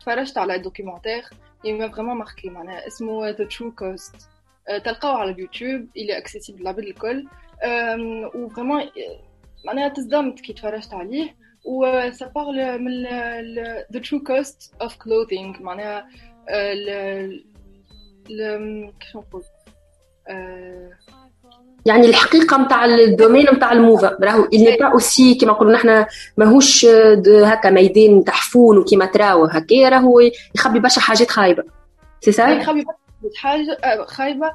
[0.00, 1.22] تفرجت على documentaire
[1.64, 4.16] m'a vraiment marqué معناها اسمه The True Cost
[4.84, 7.26] تلقاو على اليوتيوب il est accessible للعباد الكل.
[8.34, 8.82] و vraiment
[9.64, 11.34] معناها تصدمت كي تفرجت عليه.
[11.64, 13.06] و ça parle من
[13.92, 15.62] the true cost of clothing.
[15.62, 16.06] معناها
[16.50, 17.44] ال
[19.00, 19.42] كيف نقول؟
[21.86, 26.86] يعني الحقيقة نتاع ال domaine نتاع الموضه راهو اللي pas aussi كيما نقولوا نحن ماهوش
[27.26, 30.20] هكا ميدان نتاع حفون وكيما تراو هكا راهو
[30.54, 31.64] يخبي برشا حاجات خايبة.
[32.20, 32.97] سي سا يخبي حاجة
[34.06, 34.52] خايبه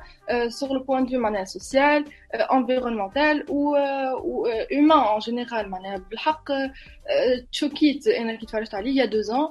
[0.47, 3.75] sur le point de معناها social environnemental و
[4.71, 6.49] humain en général معناها بالحق
[7.51, 9.49] تشوكيت أنا كي تفرجت عليه il y a deux ans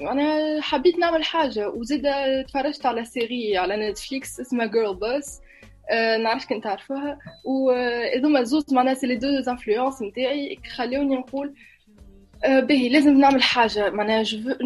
[0.00, 2.02] أنا حبيت نعمل حاجة وزيد
[2.48, 5.40] تفرجت على série على نتفليكس اسمها Girlboss
[6.22, 11.54] نعرفش كنت تعرفوها وهذوما زوز معناها c'est les deux influences نتاعي خلوني نقول
[12.44, 14.24] باهي لازم نعمل حاجة معناها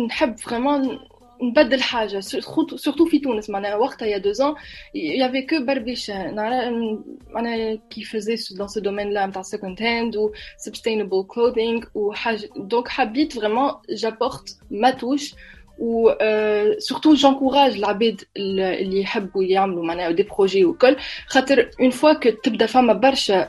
[0.09, 0.99] نحب vraiment
[1.43, 4.55] نبدل حاجة surtout في تونس معناها وقتها il y a deux ans
[4.95, 11.25] y avait que بربيش معناها qui faisait dans ce domaine-là نتاع second hand و sustainable
[11.29, 15.35] clothing وحاجه donc حبيت vraiment j'apporte ma touche
[15.79, 16.11] و
[16.79, 22.67] surtout j'encourage العباد اللي يحبوا يعملوا معناها des projets وكل خاطر une fois que تبدأ
[22.67, 23.49] فما برشا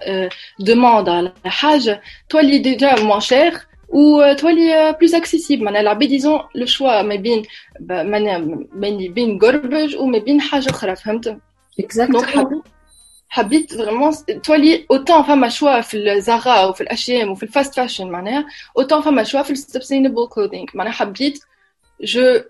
[0.60, 3.54] demande على حاجة تولي déjà moins chère
[3.94, 7.44] وتولي plus accessible معناها العباد ils ont le choix ما بين
[7.80, 8.60] ما
[9.08, 11.38] بين قربج وما بين حاجة أخرى فهمت
[11.80, 12.62] exactly
[13.30, 17.76] حبيت vraiment تولي autant فما choix في ال Zara وفي ال H&M وفي ال fast
[17.76, 18.46] fashion معناها
[18.78, 21.40] autant فما choix في ال sustainable clothing معناها حبيت
[22.02, 22.42] je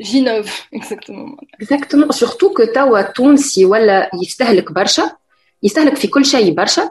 [0.00, 5.10] j'innove exactement exactement surtout que توا التونسي ولا يستهلك برشا
[5.62, 6.90] يستهلك في كل شيء برشا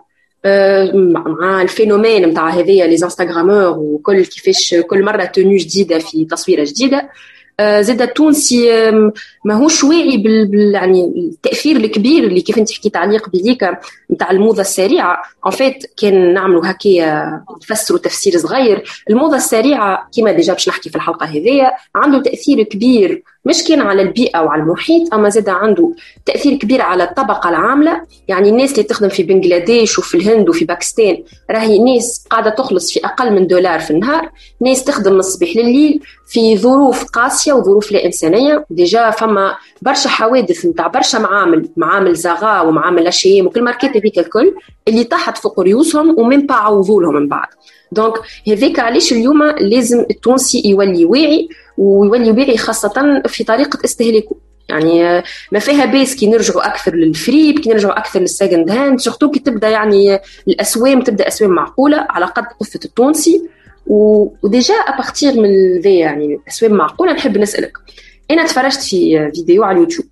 [1.26, 6.64] مع ال phénomène نتاع هذيا les instagrammeurs وكل كيفاش كل مرة tenue جديدة في تصويرة
[6.64, 7.10] جديدة.
[7.60, 8.92] زاد التونسي
[9.46, 13.70] ماهوش واعي بال يعني التأثير الكبير اللي كيف انت حكيت عليه قبليك
[14.12, 15.22] نتاع الموضة السريعة.
[15.46, 18.84] en fait كان نعملوا هكايا نفسروا تفسير صغير.
[19.10, 24.02] الموضة السريعة كما déjà باش نحكي في الحلقة هذيا عنده تأثير كبير مش كان على
[24.02, 25.14] البيئة وعلى المحيط.
[25.14, 25.94] أما زاد عنده
[26.26, 28.02] تأثير كبير على الطبقة العاملة.
[28.28, 33.06] يعني الناس اللي تخدم في بنغلاديش وفي الهند وفي باكستان راهي ناس قاعدة تخلص في
[33.06, 34.30] أقل من دولار في النهار.
[34.62, 38.66] ناس تخدم من الصباح لليل في ظروف قاسية وظروف لا إنسانية.
[38.70, 44.54] déjà فما برشا حوادث نتاع برشا معامل معامل Zara ومعامل H&M وكل ماركات هذيك الكل
[44.88, 46.84] اللي طاحت فوق ريوسهم ومن با
[47.14, 47.48] من بعد
[47.92, 48.14] donc
[48.48, 51.50] هذاك علاش اليوم لازم التونسي يولي واعي.
[51.78, 54.36] ويولي واعي خاصة في طريقة استهلاكه.
[54.70, 59.00] يعني ما فيها بيس كي نرجعوا أكثر لل fripe كي نرجعوا أكثر لل second hand
[59.00, 63.42] surtout كي تبدا يعني الأسوام تبدا أسوام معقولة على قد قفة التونسي.
[63.88, 67.74] و déjà à partir من ذي يعني أسوام معقولة نحب نسألك.
[68.32, 70.08] أنا تفرجت في فيديو على اليوتيوب.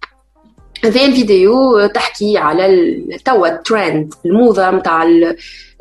[0.84, 5.04] هذا الفيديو تحكي على توا الترند الموضة نتاع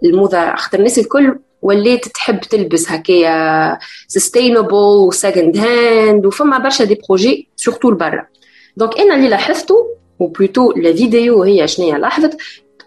[0.05, 6.99] الموضة اخطر الناس الكل وليت تحب تلبس هكايا sustainable و second hand وفما برشا des
[7.09, 8.27] projets surtout لبرا.
[8.77, 9.75] donc أنا اللي لاحظته
[10.19, 12.37] و plutôt la vidéo هي شنو لاحظت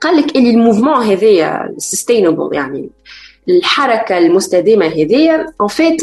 [0.02, 2.90] قال لك اللي ال mouvement هذايا sustainable يعني
[3.50, 6.02] الحركة المستدامة هذيا en fait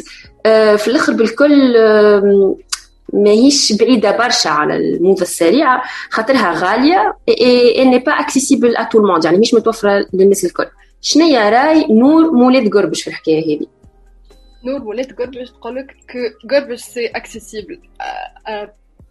[0.77, 1.75] في الأخر بالكل
[3.13, 9.39] ماهيش بعيدة برشا على الموضه السريعة خاطرها غالية et n'est pas accessible à tous يعني
[9.39, 10.67] مش متوفرة للناس الكل.
[11.07, 13.67] شنو يا راي نور مولد قربش في الحكاية هذه؟
[14.64, 15.97] نور مولد قربش تقول لك
[16.51, 17.79] قربش c'est accessible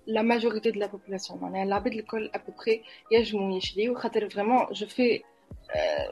[0.07, 5.21] la majorité de la population معناها العباد الكل ابوبخي ينجموا يشريو خاطر vraiment je fais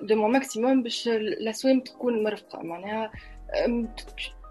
[0.02, 2.62] de mon maximum باش الاسواق تكون مرفقة.
[2.62, 3.12] معناها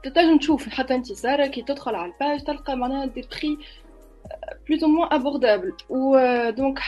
[0.04, 3.58] تنجم تشوف حتى انت ساره كي تدخل على ال page تلقى معناها des prix
[4.66, 5.90] plus ou moins abordable.
[5.90, 6.16] و
[6.50, 6.78] donc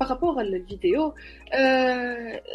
[0.00, 1.14] par rapport لل vidéo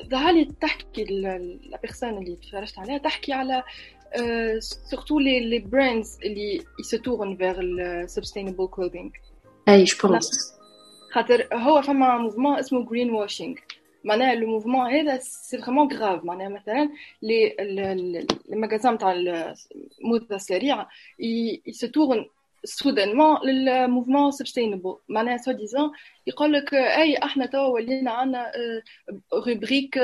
[0.10, 3.64] ظهر لي تحكي la personne اللي تفرجت عليها تحكي على
[4.60, 9.12] surtout les les brands اللي se tournent vers le sustainable clothing.
[9.70, 10.54] et je pense
[11.12, 13.56] خاطر هو فما mouvement اسمه green washing
[14.04, 16.90] معناها le mouvement هذا c'est vraiment grave معناها مثلا
[17.22, 20.90] les les magasins نتاع الموضه السريعه
[21.72, 21.88] سو
[22.79, 25.91] تورن سودانمون للموفمون سستينبل معناها سو ديزون
[26.27, 28.53] يقول لك اي احنا توا ولينا عندنا
[29.33, 29.99] روبريك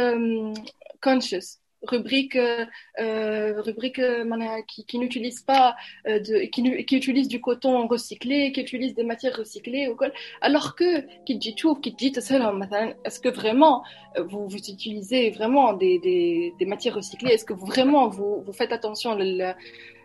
[1.04, 2.64] كونشس rubrique, euh,
[2.98, 8.60] euh, rubrique euh, qui, qui n'utilise pas de, qui, qui, utilise du coton recyclé, qui
[8.60, 10.08] utilise des matières recyclées ou quoi.
[10.40, 10.90] Alors que
[11.24, 13.84] qui dit tout, qui dit est-ce que vraiment
[14.30, 18.52] vous, vous utilisez vraiment des, des, des matières recyclées Est-ce que vous, vraiment vous, vous
[18.52, 19.52] faites attention le,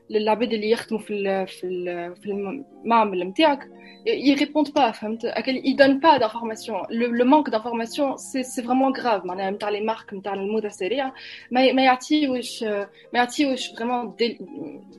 [0.10, 3.69] للعباد اللي يخدموا في في في المعمل نتاعك
[4.06, 9.25] يريبوند با فهمت ils donnent pas d'informations le, le manque d'informations c'est c'est vraiment grave
[9.25, 11.13] معناها نتاع لي مارك نتاع الموضه السريعه
[11.51, 14.38] ما ما يعطيوش ما يعطيوش vraiment des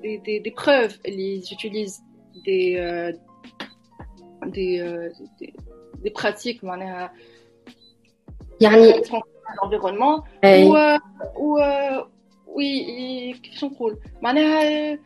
[0.02, 2.02] des des, des preuves اللي utilisent
[2.46, 2.78] des
[4.54, 4.72] des
[5.40, 5.52] des,
[6.04, 7.12] des pratiques معناها
[8.60, 8.92] يعني
[9.62, 10.76] l'environnement ou
[11.36, 11.58] ou
[12.47, 14.99] وي كيفاش نقول معناها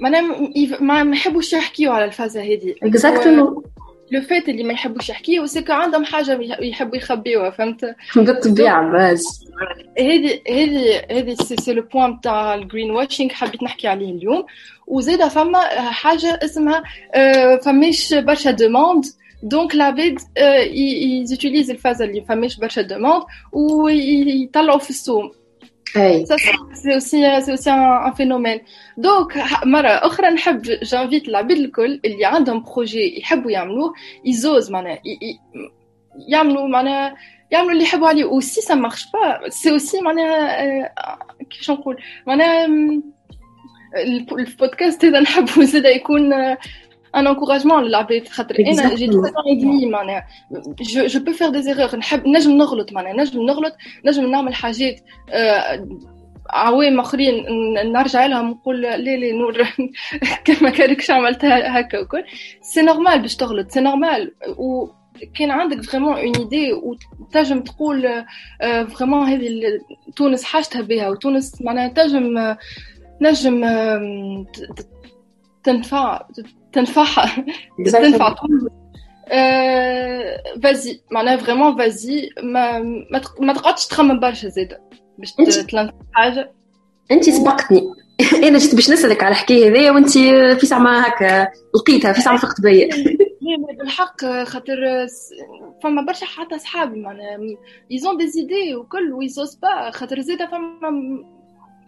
[0.00, 3.62] معناها ما يحبوش يحكيو على الفازه هذه exactement
[4.10, 9.44] le fait اللي ما يحبوش يحكيو c'est que عندهم حاجة يحبوا يخبيوها فهمت بالطبيعه بس
[9.98, 14.44] هذه هذه هذه c'est le point تاع ال green washing حبيت نحكي عليه اليوم
[14.86, 15.58] وزيد فما
[15.90, 16.82] حاجة اسمها
[17.64, 19.04] فماش برشا demande
[19.42, 20.18] donc العباد
[21.22, 24.90] ils utilisent الفازه اللي فماش برشا demande ويطلعوا في
[25.96, 26.36] السوق Ça,
[26.74, 28.60] c'est aussi, c'est aussi un, un, phénomène.
[28.96, 34.98] Donc, مرة أخرى نحب j'invite العباد الكل اللي عندهم projet يحبوا يعملوه يزوز معناها
[36.28, 37.14] يعملوا معناها
[37.50, 40.94] يعملوا اللي يحبوا عليه et si ça marche pas c'est aussi معناها
[41.50, 42.66] كيفاش نقول معناها
[44.38, 46.32] البودكاست هذا نحبه زاد يكون
[47.16, 50.26] un encouragement للعباد خاطر أنا j'ai 3 ans et demi معناها
[50.80, 55.00] je je peux faire des erreurs نحب نجم نغلط معناها نجم نغلط نجم نعمل حاجات
[56.50, 57.44] عوام اخرين
[57.92, 59.68] نرجع لهم ونقول لا لا نور
[60.44, 62.24] كما كانكش عملتها هكا وكل
[62.60, 64.88] c'est normal باش تغلط c'est normal و
[65.38, 68.24] كان عندك vraiment une idée وتنجم تقول
[68.88, 69.50] vraiment هذه
[70.16, 72.56] تونس حاجتها بها وتونس معناها تنجم
[73.20, 73.64] نجم
[75.64, 76.26] تنفع
[76.72, 77.46] تنفعها
[77.86, 78.34] تنفع
[80.62, 82.78] vas-y معناها vraiment vas-y ما
[83.40, 84.80] ما تقعدش تخمم برشا زاده
[85.18, 86.52] باش ت lancer حاجة
[87.10, 87.82] انت سبقتني.
[88.48, 90.10] أنا جيت باش نسألك على الحكاية هذيا وانت
[90.60, 92.88] في ساعة هكا لقيتها في ساعة فقت بيا.
[93.78, 95.06] بالحق خاطر
[95.82, 97.38] فما برشا حتى صحابي معناها
[97.90, 101.24] ils ont des idées وكل ils osent pas خاطر زاده فما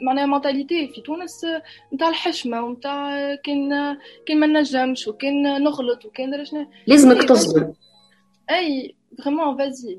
[0.02, 1.46] معناها mentalité في تونس
[1.94, 7.72] نتاع الحشمة ونتاع كان كان ما نجمش وكان نغلط وكان درجنا لازمك تصبر.
[8.50, 8.94] أي
[9.25, 9.99] vraiment vas-y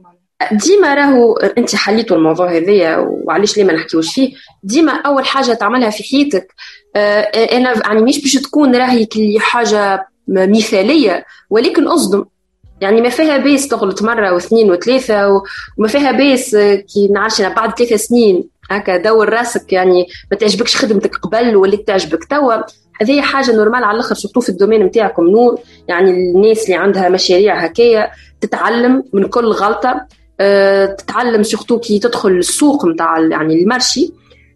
[0.51, 4.33] ديما راهو أنت حليتوا الموضوع هذايا وعلاش ليه ما نحكيوش فيه؟
[4.63, 6.55] ديما أول حاجة تعملها في حياتك
[6.95, 7.21] آه
[7.57, 12.25] أنا يعني مش باش تكون راهي كل حاجة مثالية ولكن أصدم.
[12.81, 15.27] يعني ما فيها بيس تغلط مرة واثنين وثلاثة
[15.77, 18.49] وما فيها بيس كي نعرفش بعد ثلاثة سنين.
[18.69, 22.23] هكا دور راسك يعني ما تعجبكش خدمتك قبل ولا تعجبك.
[22.23, 22.53] توا
[23.01, 25.23] هذه حاجة normal على الأخر surtout في ال domaine نتاعكم.
[25.23, 30.06] نور يعني الناس اللي عندها مشاريع هكايا تتعلم من كل غلطة.
[30.39, 34.13] أه تتعلم surtout كي تدخل السوق نتاع يعني ال marché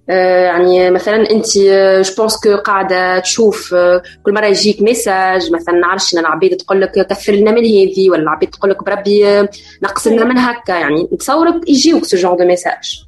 [0.10, 1.58] أه يعني مثلا أنت
[2.08, 7.08] je pense que قاعدة تشوف أه كل مرة يجيك message مثلا نعرفش العبيد تقول لك
[7.08, 9.48] كثر لنا من هذه ولا العبيد تقول لك بربي
[9.84, 10.72] نقص لنا من هكا.
[10.72, 13.06] يعني نتصورك يجيوك ce genre de messages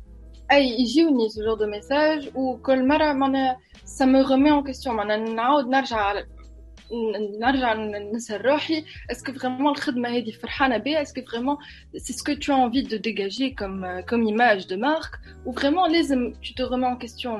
[0.57, 5.67] يجيوني ce genre de messages وكل مره معناها ça me remet en question معناها نعاود
[7.39, 11.57] نرجع على نرجع نسال روحي est-ce que vraiment الخدمه هذه فرحانه بها est-ce que vraiment
[11.97, 15.85] c'est ce que tu as envie de dégager comme comme image de marque Ou vraiment,
[16.41, 17.31] tu te remets en question.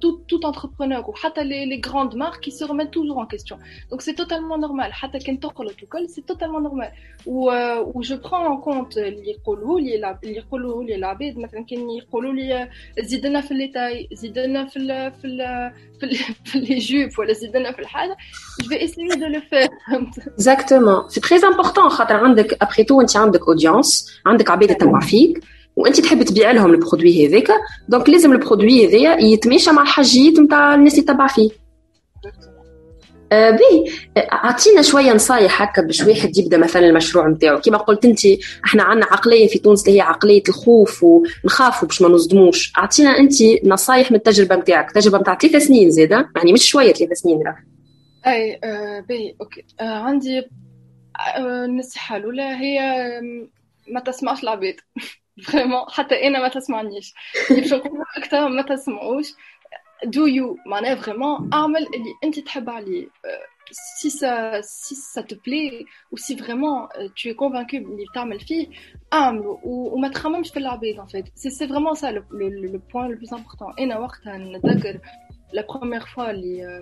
[0.00, 3.56] Tout, tout entrepreneur ou les, les grandes marques qui se remettent toujours en question.
[3.90, 4.90] Donc c'est totalement normal.
[6.08, 6.90] C'est totalement normal.
[7.24, 11.64] Ou, euh, où je prends en compte les يقولوا لي اللي يقولوا لي العباد مثلا
[11.64, 12.68] كان يقولوا لي
[13.00, 15.70] زيدنا في les tailles زيدنا في ال في ال
[16.44, 18.16] في les jupes ولا زيدنا في الحاجة
[18.62, 19.68] je vais essayer de le faire.
[20.38, 21.08] Exactement.
[21.08, 25.40] C'est très important خاطر عندك après tout أنت عندك audience عندك عباد تتبع فيك
[25.76, 27.48] وأنت تحب تبيع لهم ال produit هذاك.
[27.88, 31.50] donc لازم ال produit هذايا يتماشى مع الحاجيات نتاع الناس اللي تبع فيه.
[33.32, 37.60] eh ben أعطينا شوية نصايح هكا باش واحد يبدأ مثلا المشروع نتاعو.
[37.60, 38.20] كما قلت أنت
[38.64, 42.72] إحنا عندنا عقلية في تونس اللي هي عقلية الخوف ونخافوا باش ما نصدموش.
[42.78, 43.34] أعطينا أنت
[43.64, 44.88] نصايح من التجربة نتاعك.
[44.88, 47.71] التجربه نتاع ثلاث سنين زادة يعني مش شوية ثلاث سنين راه.
[48.26, 49.64] أي eh ben ok.
[49.80, 52.80] آه عندي آه النصيحة الأولى هي
[53.88, 54.76] ما تسمعش العباد
[55.44, 57.14] vraiment حتى أنا ما تسمعنيش.
[57.50, 57.72] باش
[58.16, 59.32] أكثر ما تسمعوش.
[60.04, 63.08] do you معناها vraiment أعمل اللي أنت تحب عليه.
[63.72, 68.66] si ça si ça te plaît ou si vraiment tu es convaincu اللي تعمل فيه
[69.12, 71.24] اعمله وما تخممش في العباد en fait.
[71.36, 73.80] C'est vraiment ça le, le, le point le plus important.
[73.80, 75.00] أنا وقتها نتذكر
[75.52, 76.80] la première fois, les, euh,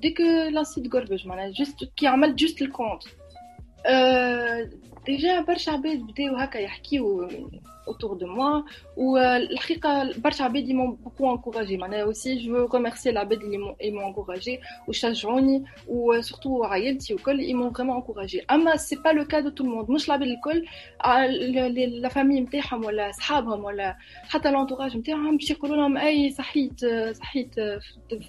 [0.00, 3.06] dès que لانسيت Gorbuj, juste, كي عملت juste le compte.
[5.06, 7.28] déjà برشا عباد بداو هكا يحكيو
[7.86, 8.64] autour de moi
[8.96, 11.72] والحقيقة برشا عباد m'ont beaucoup encouragé.
[11.72, 14.58] معناها aussi je veux remercier العباد اللي m'ont encouragé
[14.88, 18.44] وشجعوني وسورتو عائلتي وكل ils m'ont vraiment encouragé.
[18.50, 20.64] أما c'est pas le cas de tout le monde مش العباد الكل
[22.00, 23.96] لا فامي نتاعهم ولا صحابهم ولا
[24.28, 26.80] حتى لونتوراج نتاعهم باش يقولوا لهم أي صحيت
[27.12, 27.54] صحيت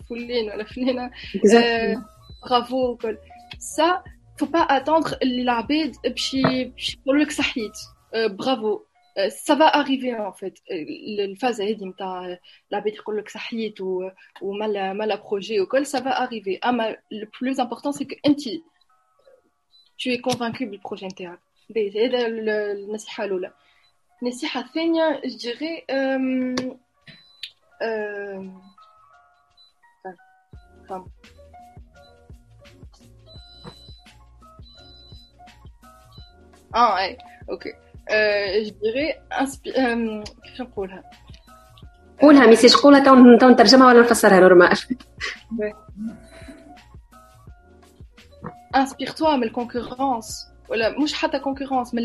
[0.10, 1.12] فلان ولا فلانة.
[2.46, 3.18] برافو وكل.
[3.60, 4.04] Ça
[4.40, 7.74] faut pas attendre اللي العباد باش يقولوا لك صحيت
[8.16, 8.88] برافو
[9.46, 10.62] ça va arriver en fait.
[11.20, 12.38] الفازه هذه نتاع
[12.72, 13.82] العباد يقول لك صحيت
[14.42, 16.60] ومالا مالا بروجي وكل ça va arriver.
[16.66, 18.42] اما le plus important c'est que انت
[19.98, 21.40] tu es convaincu بالبروجي نتاعك
[21.78, 23.54] هذا النصيحه الاولى
[24.24, 26.56] النصيحه الثانية je dirais euh,
[27.82, 28.44] euh,
[37.48, 37.66] ok.
[38.10, 39.12] Euh, je dirais
[40.44, 41.04] كيفاش نقولها
[42.22, 44.78] قولها ميسالش قولها تو تو نترجمها ولا نفسرها normal
[48.76, 52.04] inspire من ال concurrence ولا مش حتى concurrence من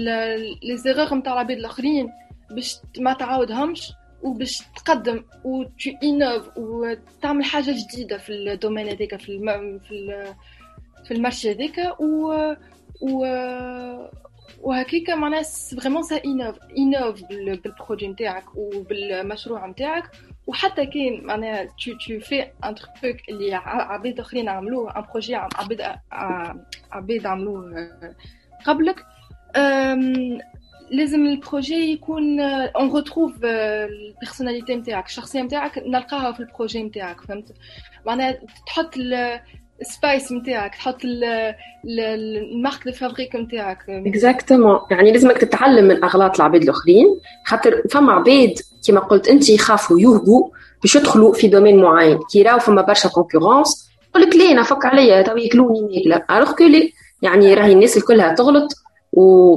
[0.63, 2.09] les erreurs نتاع العباد الاخرين
[2.51, 3.93] باش ما تعاودهمش
[4.23, 9.79] وباش تقدم و tu innoves وتعمل حاجة جديده في ال domaine هذاك في الم...
[9.79, 10.25] في
[11.05, 12.33] في ال marché هذاك و
[13.01, 13.25] و
[14.61, 15.43] وهكيكا معناها
[15.81, 20.11] vraiment ça innove innove بال projet نتاعك وبالمشروع نتاعك.
[20.47, 25.97] وحتى كان معناها tu tu fais un truc اللي عباد آخرين عملوه un projet عباد
[26.93, 27.91] عباد عملوه
[28.65, 29.05] قبلك.
[30.91, 36.83] لازم ال projet يكون on retrouve ال personnalité نتاعك الشخصية نتاعك نلقاها في ال projet
[36.83, 37.55] نتاعك فهمت؟
[38.07, 38.97] معناها تحط
[39.83, 46.37] ال spice نتاعك تحط ال marque de fabrique نتاعك exactement يعني لازمك تتعلم من أغلاط
[46.37, 47.07] العباد الآخرين.
[47.47, 48.55] خاطر فما عباد
[48.87, 50.49] كما قلت أنت يخافوا يهبوا
[50.83, 52.19] باش يدخلوا في domaine معين.
[52.33, 56.65] كي راهو فما برشا concurrence يقول لك ليه نفك عليا تو ياكلوني ناكله alors que
[57.23, 58.69] يعني راهي الناس الكلها تغلط
[59.13, 59.57] و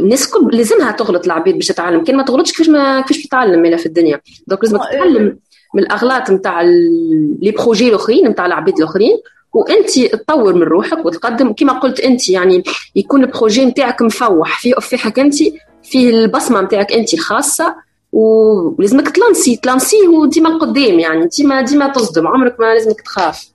[0.00, 2.04] الناس الكل لازمها تغلط العباد باش تتعلم.
[2.04, 4.20] كان ما تغلطش كيفاش ما كيفاش تتعلم الا في الدنيا.
[4.46, 5.38] donc لازمك تتعلم
[5.74, 9.18] من الأغلاط نتاع les projets الآخرين نتاع العباد الآخرين.
[9.54, 12.62] وانت تطور من روحك وتقدم كما قلت انت يعني
[12.96, 15.34] يكون ال projet نتاعك مفوح فيه افيحك انت
[15.82, 17.76] فيه البصمة نتاعك انت الخاصة
[18.12, 23.54] ولازمك ت lancer ت lancer وديما القدام يعني ديما ديما تصدم عمرك ما لازمك تخاف.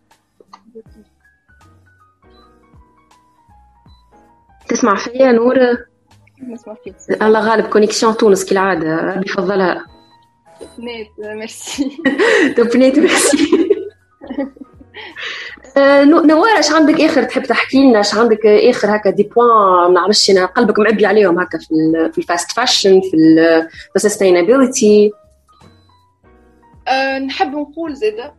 [4.70, 5.58] تسمع فيا نور؟
[6.47, 7.22] نسمع فيك.
[7.22, 9.86] الله غالب connexion تونس كالعاده ربي يفضلها
[10.80, 11.98] net merci
[12.58, 13.70] top net merci
[16.26, 20.30] نور اش عندك آخر تحب تحكي لنا اش عندك آخر هكا des points ما نعرفش
[20.30, 21.66] أنا قلبك معبي عليهم هكا في
[22.12, 25.12] في ال fast fashion في ال sustainability
[26.88, 28.34] أه نحب نقول زاده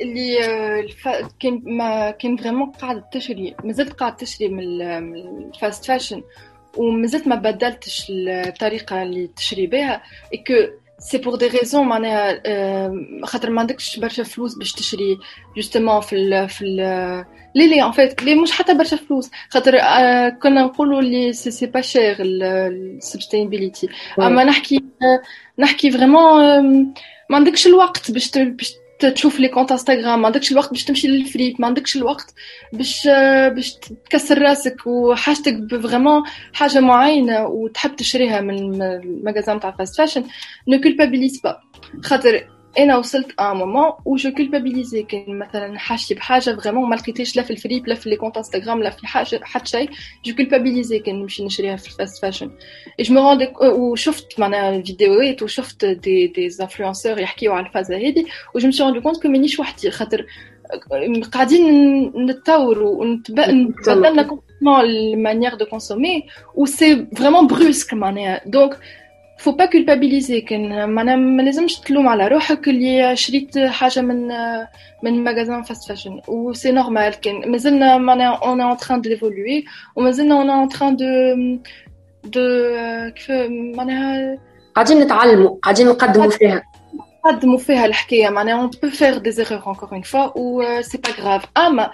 [0.00, 1.28] اللي آه،.
[1.40, 6.22] كان ما كان vraiment قاعدة تشري مازلت قاعدة تشري من ال fast fashion
[6.76, 10.02] ومازلت ما بدلتش الطريقة اللي تشري بها
[10.46, 10.54] que
[11.02, 12.42] c'est pour des raisons معناها
[13.24, 15.18] خاطر ما عندكش برشا فلوس باش تشري
[15.56, 16.76] justement في ال في ال
[17.54, 19.78] les les en fait les مش حتى برشا فلوس؟ خاطر
[20.42, 23.88] كنا نقولوا لي c'est c'est pas cher ال sustainability
[24.18, 24.84] أما نحكي
[25.58, 26.82] نحكي vraiment
[27.30, 28.74] ما عندكش الوقت باش باش
[29.04, 32.34] تشوف les comptes Instagram ما عندكش الوقت باش تمشي لل fripe ما عندكش الوقت
[32.72, 33.08] باش
[33.54, 33.74] باش
[34.10, 36.22] تكسر راسك وحاجتك vraiment
[36.52, 40.24] حاجة معينة وتحب تشريها من ال magasin تاع fast fashion
[40.68, 41.60] ne culpabilise pas
[42.02, 42.48] خاطر
[42.78, 47.36] أنا وصلت à un moment où je culpabilisais كان مثلا حاجتي بحاجة vraiment ما لقيتهاش
[47.36, 49.90] لا في ال fripe لا في les comptes Instagram لا في حاجة حتى شيء.
[50.24, 52.50] je culpabilisais كان نمشي نشريها في ال fast fashion
[53.00, 58.58] je me rends وشفت معناها فيديوهات وشفت des des influenceurs يحكيو على الفازة هذه و
[58.58, 59.90] je me suis rendu compte que مانيش وحدي.
[59.90, 60.26] خاطر
[61.32, 68.40] قاعدين نتطوروا ونتبدلنا complètement ال manière de consommer et c'est vraiment brusque معناها.
[68.46, 68.78] donc
[69.42, 74.28] faut pas culpabiliser كان معناها ما لازمش تلوم على روحك اللي شريت حاجة من
[75.02, 79.64] من magasin fast fashion et c'est normal كان مازلنا معناها on est en train d'évoluer
[79.96, 81.06] ومازلنا on est en train de
[82.24, 82.40] de
[83.10, 83.30] كيف
[83.76, 84.38] معناها
[84.74, 86.62] قاعدين نتعلموا قاعدين نقدموا فيها
[87.26, 91.22] نقدموا فيها الحكاية معناها on peut faire des erreurs encore une fois et c'est pas
[91.22, 91.90] grave اما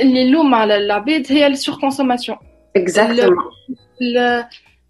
[0.00, 2.38] اللي نلوم على العباد هي ال surconsommation
[2.76, 3.44] exactement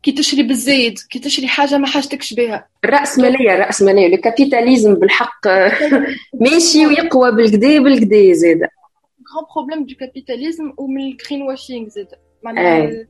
[0.04, 2.68] كي تشري بالزايد كي تشري حاجة ما حاجتكش بها.
[2.84, 5.48] الرأسمالية الرأسمالية ال capitalisme بالحق.
[6.44, 12.06] ماشي ويقوى بالكدا بالكدا زاد grand problème du capitalisme ومن ال greenwashing زاد
[12.42, 13.06] معناها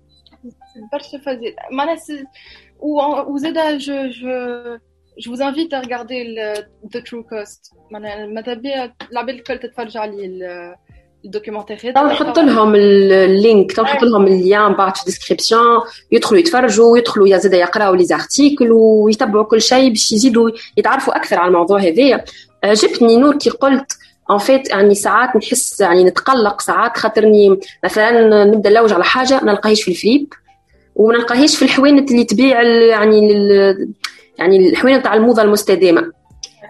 [0.92, 1.98] برشا فزاد معناها
[3.28, 4.78] وزاد je je
[5.18, 6.48] je vous invite à regarder le,
[6.92, 7.76] The True Cost.
[7.90, 10.26] معناها ماذا بيا؟ العباد الكل تتفرج عليه
[11.24, 15.80] ال documentaire هذا نحط لهم ال link نحط لهم ال link بعد في ال description
[16.12, 21.38] يدخلوا يتفرجوا يدخلوا يا زاد يقراوا les articles ويتبعوا كل شيء باش يزيدوا يتعرفوا أكثر
[21.38, 22.24] على الموضوع هذايا
[22.64, 23.92] جبتني نور كي قلت
[24.30, 29.52] en fait يعني ساعات نحس يعني نتقلق ساعات خاطرني مثلا نبدا نلوج على حاجة ما
[29.52, 30.32] نلقاهيش في ال fripe
[30.96, 33.32] وما نلقاهيش في الحوانت اللي تبيع يعني
[34.38, 36.12] يعني الحوانت تاع الموضه المستدامه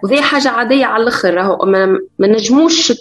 [0.03, 1.85] وهي حاجة عادية على الأخر راهو ما,
[2.19, 2.93] ما نجموش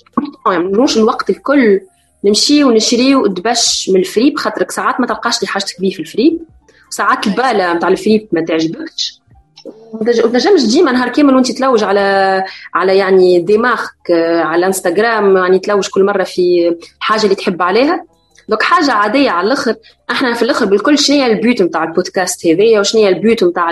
[0.47, 1.81] ما نجموش الوقت الكل
[2.25, 6.41] نمشي ونشري دبش من الفريب خاطرك ساعات ما تلقاش لي حاجتك بيه في الفريب.
[6.91, 9.21] وساعات البالة نتاع الفريب ما تعجبكش.
[9.93, 14.11] وتنجمش ديما نهار كامل وانت تلوج على على يعني دماغك
[14.45, 18.05] على إنستغرام يعني تلوج كل مرة في حاجة اللي تحب عليها.
[18.49, 19.75] دوك حاجة عادية على الآخر.
[20.11, 23.71] إحنا في الآخر بالكل شنو هي البيوت نتاع البودكاست هذايا وشنو هي البيوت نتاع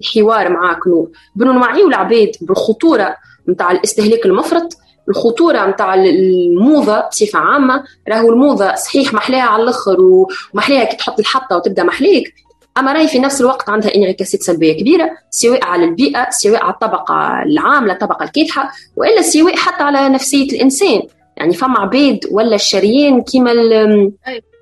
[0.00, 3.16] الحوار معاك نور؟ بنو نوعيو العباد بالخطورة
[3.48, 4.76] نتاع الاستهلاك المفرط
[5.08, 7.84] الخطورة نتاع الموضة بصفة عامة.
[8.08, 12.34] راهو الموضة صحيح محلاها على الآخر ومحلاها كي تحط الحطة وتبدأ محليك
[12.78, 17.42] أما راهي في نفس الوقت عندها انعكاسات سلبية كبيرة سواء على البيئة سواء على الطبقة
[17.42, 21.02] العاملة الطبقة الكادحه وإلا سواء حتى على نفسية الإنسان.
[21.42, 23.52] يعني فما عباد ولا الشريين كيما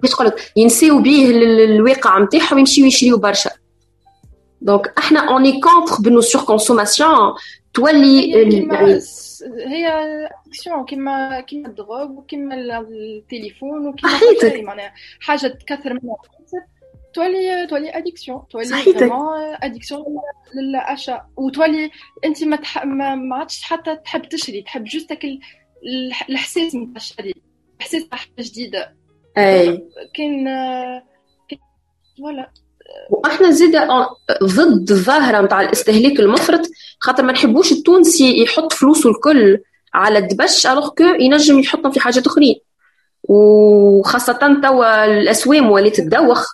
[0.03, 1.31] كيفاش تقول ينسيو بيه
[1.64, 3.51] الواقع نتاعهم يمشيو يشريو برشا.
[4.61, 7.34] donc إحنا on est contre la surconsommation
[7.74, 9.01] تولي يعني
[9.66, 9.89] هي
[10.47, 16.16] addiction كيما كيما ال drogue وكيما التليفون وكيما معناها حاجة تكثر منها
[17.14, 18.74] تولي تولي addiction تولي
[19.62, 20.05] addiction
[20.55, 21.91] لل achat وتولي
[22.24, 22.85] أنت ما تح...
[22.85, 25.12] ما عادش حتى تحب تشري تحب juste
[26.28, 27.35] الاحساس نتاع الشري
[27.81, 28.95] احساس تاع حاجة جديدة.
[29.39, 29.85] أي.
[30.14, 30.45] كاين
[32.18, 32.51] voilà.
[33.11, 33.76] وأحنا زيد
[34.43, 36.61] ضد الظاهره نتاع الاستهلاك المفرط
[36.99, 39.59] خاطر ما نحبوش التونسي يحط فلوسه الكل
[39.95, 42.55] على الدبش alors que ينجم يحطهم في حاجات أخرين.
[43.24, 46.47] وخاصة توا الأسوام ولات تدوخ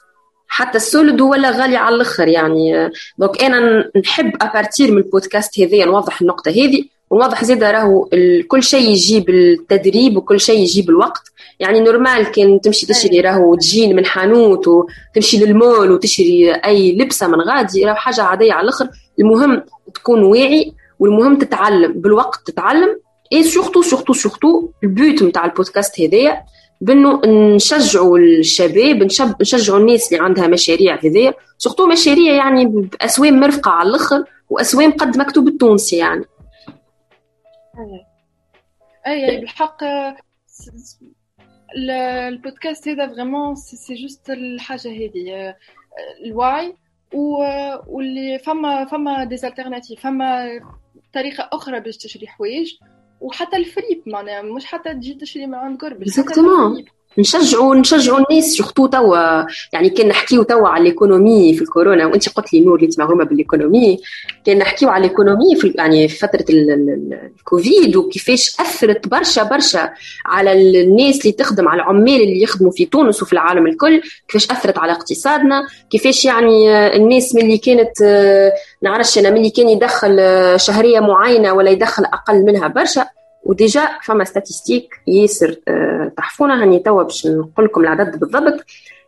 [0.49, 2.91] حتى ال soldes ولا غالي على الآخر يعني.
[3.19, 6.85] donc أنا نحب à partir من البودكاست هذايا نوضح النقطة هذه.
[7.11, 8.09] ونوضح زيد راهو
[8.49, 11.33] كل شيء يجيب التدريب وكل شيء يجيب الوقت.
[11.61, 17.41] يعني normal كان تمشي تشري راهو تجين من حانوت وتمشي للمول وتشري أي لبسة من
[17.41, 18.89] غادي راهو حاجة عادية على الأخر.
[19.21, 19.63] المهم
[19.95, 23.01] تكون واعي والمهم تتعلم بالوقت تتعلم.
[23.33, 26.43] اي surtout surtout surtout ال but نتاع البودكاست هذايا
[26.81, 27.21] بأنه
[27.55, 29.09] نشجعوا الشباب
[29.41, 31.35] نشجعوا الناس اللي عندها مشاريع هذايا.
[31.59, 36.25] surtout مشاريع يعني بأسوام مرفقة على الأخر وأسوام قد مكتوب التونسي يعني.
[37.79, 38.07] اي
[39.07, 39.79] اي بالحق
[41.77, 45.55] البودكاست هذا vraiment c'est juste الحاجة هذه
[46.25, 46.77] الوعي
[47.87, 50.61] واللي فما فما des alternatives فما
[51.15, 52.75] طريقة أخرى باش تشري حوايج
[53.21, 56.85] وحتى ال fripe معناها مش حتى تجي تشري من عند قربك exactement
[57.19, 59.43] نشجعوا نشجعوا الناس surtout توا
[59.73, 63.01] يعني كان نحكيو توا على ال économie في الكورونا وأنت قلت لي نور اللي انت
[63.01, 63.99] مغرومه بال économie
[64.47, 69.91] كان نحكيو على ال économie في يعني في فترة الكوفيد وكيفاش أثرت برشا برشا
[70.27, 70.53] على
[70.83, 74.93] الناس اللي تخدم على العمال اللي يخدموا في تونس وفي العالم الكل كيفاش أثرت على
[74.93, 78.03] اقتصادنا كيفاش يعني الناس من اللي كانت
[78.83, 80.17] نعرفش أنا من اللي كان يدخل
[80.61, 83.07] شهرية معينة ولا يدخل أقل منها برشا.
[83.47, 88.65] و déjà فما statistiques ياسر أه تحفونا هاني توا باش نقول لكم العدد بالضبط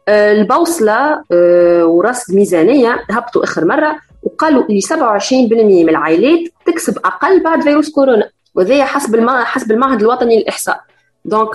[0.08, 7.42] أه البوصلة أه ورصد ميزانيه هبطوا آخر مرة وقالوا اللي 27% من العائلات تكسب أقل
[7.42, 10.80] بعد فيروس كورونا وهذا حسب حسب المعهد الوطني للإحصاء
[11.24, 11.48] donc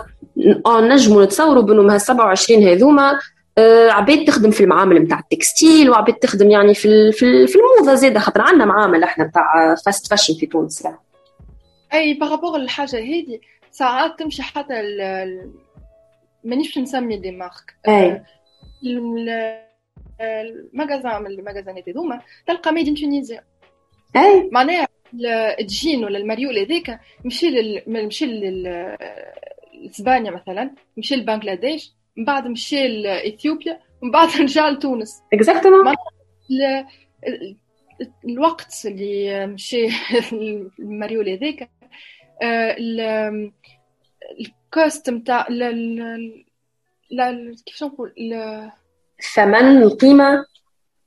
[0.67, 3.19] نجموا نتصوروا بانه هال 27 هذوما
[3.57, 7.95] آه عباد تخدم في المعامل نتاع ال textile وعباد تخدم يعني في في, في الموضة
[7.95, 10.97] زاده خاطر عندنا معامل إحنا نتاع fast fashion في تونس يعني.
[11.93, 13.39] أي par rapport الحاجة هذه
[13.71, 14.73] ساعات تمشي حتى
[16.43, 18.23] مانيش باش نسمي des marques أي.
[20.21, 23.43] ال magasin من المغازانات هذوما تلقى made in Tunisia
[24.15, 24.49] أي.
[24.51, 24.87] معناها
[25.59, 27.83] الجين ولا المريول هذاك مشي لل...
[27.87, 28.63] مشي لل...
[29.83, 35.21] لإسبانيا مثلا مشي لبنغلاديش من بعد مشي لإثيوبيا ومن بعد رجع لتونس.
[35.33, 35.95] exactement
[38.25, 39.87] الوقت اللي مشي
[40.79, 41.69] المريول هذاك
[44.39, 45.47] ال cost نتاع
[47.65, 48.13] كيفاش نقول؟
[49.19, 50.45] الثمن القيمة؟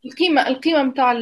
[0.04, 1.12] القيمة القيمة نتاع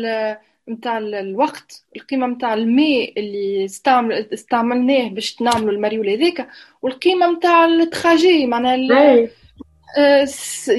[0.69, 6.49] نتاع الوقت القيمة نتاع الماء اللي استعمل استعملناه باش نعملوا المريول هذاك
[6.83, 8.75] والقيمة نتاع ال trajet معناها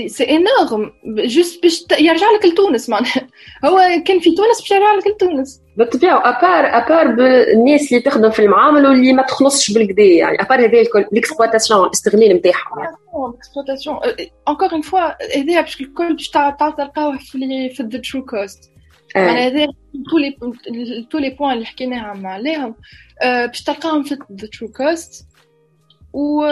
[0.08, 3.28] c'est énorme juste باش يرجع لك لتونس معناها.
[3.66, 5.62] هو كان في تونس باش يرجع لك لتونس.
[5.78, 10.42] بالطبيعه à part à part بالناس اللي تخدم في المعامل واللي ما تخلصش بالقدا يعني
[10.42, 12.96] à part هذا الكل ال exploitation الاستغلال نتاعهم
[13.30, 14.00] ال exploitation
[14.50, 15.00] encore une fois
[15.38, 18.72] هذا باش الكل باش تلقاوه في في The True Cost
[19.16, 19.68] معناها هذا
[21.12, 22.76] tous les points اللي حكيناهم عليهم.
[23.22, 25.28] باش تلقاهم في The True Cost
[26.14, 26.46] و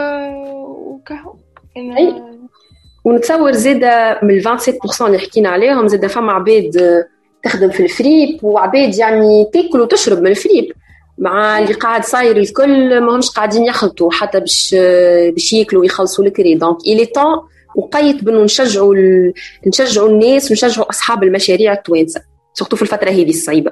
[1.77, 2.33] وكهو
[3.05, 7.03] ونتصور زاده من ال 27% اللي حكينا عليهم زاده فما عباد
[7.43, 10.71] تخدم في الفريب وعباد يعني تاكل وتشرب من الفريب.
[11.17, 14.75] مع اللي قاعد صاير الكل ما همش قاعدين يخلطوا حتى باش
[15.29, 16.55] باش ياكلوا ويخلصوا الكري.
[16.55, 17.39] donc il est temps
[17.75, 19.33] وقيت بانه نشجعوا ال...
[19.67, 22.21] نشجعوا الناس ونشجعوا أصحاب المشاريع التوانسة
[22.53, 23.71] surtout في الفترة هذه الصعيبة.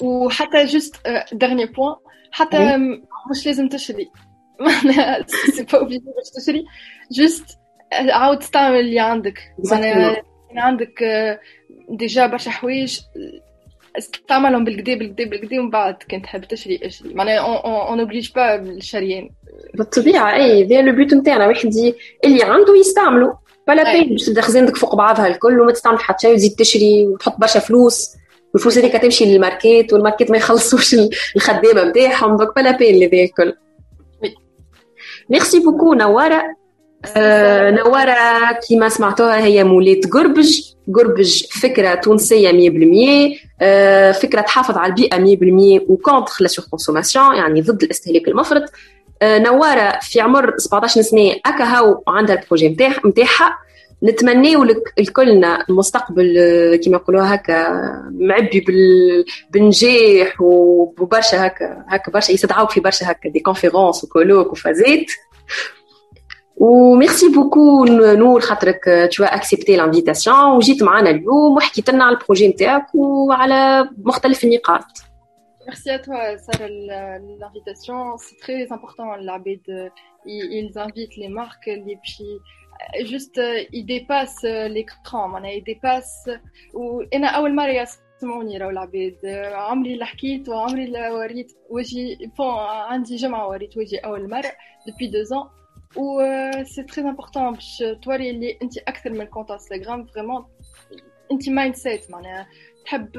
[0.00, 0.96] وحتى juste
[1.32, 1.94] dernier point
[2.30, 2.76] حتى
[3.30, 4.08] مش لازم تشري.
[5.56, 6.64] c'est pas obligé باش تشري
[7.12, 7.44] juste
[7.92, 9.38] عاود تستعمل اللي عندك.
[9.70, 10.22] معناها
[10.56, 11.04] عندك
[11.88, 13.00] déjà برشا حوايج
[13.98, 17.14] استعملهم بالقدا بالقدا بالقدا ومن بعد كان تحب تشري اشري.
[17.14, 17.38] معناها
[17.90, 19.30] on oblige pas الشريان
[19.74, 21.46] بالطبيعة اي هذا le but نتاعنا.
[21.46, 21.74] واحد
[22.24, 23.34] اللي عنده يستعملو.
[23.68, 27.06] pas la peine باش تبدا خزانتك فوق بعضها الكل وما تستعمل حتى شيء وتزيد تشري
[27.06, 28.10] وتحط برشا فلوس.
[28.54, 30.96] والفلوس هذيك تمشي للماركات والماركات ما يخلصوش
[31.36, 33.56] الخدامة نتاعهم donc pas la peine اللي الكل.
[35.30, 36.42] merci beaucoup نوارة
[37.16, 40.60] آه نوارة كيما سمعتوها هي مولاة قربج
[40.94, 42.70] قربج فكرة تونسية
[43.32, 45.36] 100% آه فكرة تحافظ على البيئة
[45.80, 48.62] 100% و contre la surconsommation يعني ضد الاستهلاك المفرط
[49.22, 52.68] آه نوارة في عمر 17 سنة أكا هاو عندها ال projet
[53.06, 53.58] نتاعها
[54.04, 56.34] نتمنيو لك الكلنا المستقبل
[56.84, 57.68] كما يقولوها هكا
[58.12, 58.64] معبي
[59.50, 65.06] بالنجاح وبرشا هكا هكا برشا يستدعوك في برشا هكا des conférences و colloques وفازات
[66.56, 67.84] و merci beaucoup
[68.14, 73.88] نور خاطرك تو accepté l'invitation وجيت معنا اليوم وحكيت لنا على ال projet نتاعك وعلى
[74.04, 74.84] مختلف النقاط
[75.68, 76.68] Merci à toi, Sarah,
[77.42, 77.98] l'invitation.
[78.24, 79.64] C'est très important, العباد.
[80.24, 82.30] Ils invitent les marques, et puis
[83.12, 83.40] juste
[83.72, 86.30] ils dépassent l'écran معناها ils dépassent
[86.74, 89.16] وأنا اول مره يسمعوني راهو العباد
[89.54, 94.52] عمري اللي حكيت وعمري اللي وريت وجهي بون عندي جمعه وريت وجهي اول مره
[94.88, 95.46] depuis deux ans
[95.96, 96.22] و
[96.64, 100.44] سي تري امبورطون باش توري اللي انت أكثر من كونت انستغرام فريمون
[101.32, 102.46] انت مايند سيت معناها
[102.84, 103.10] تحب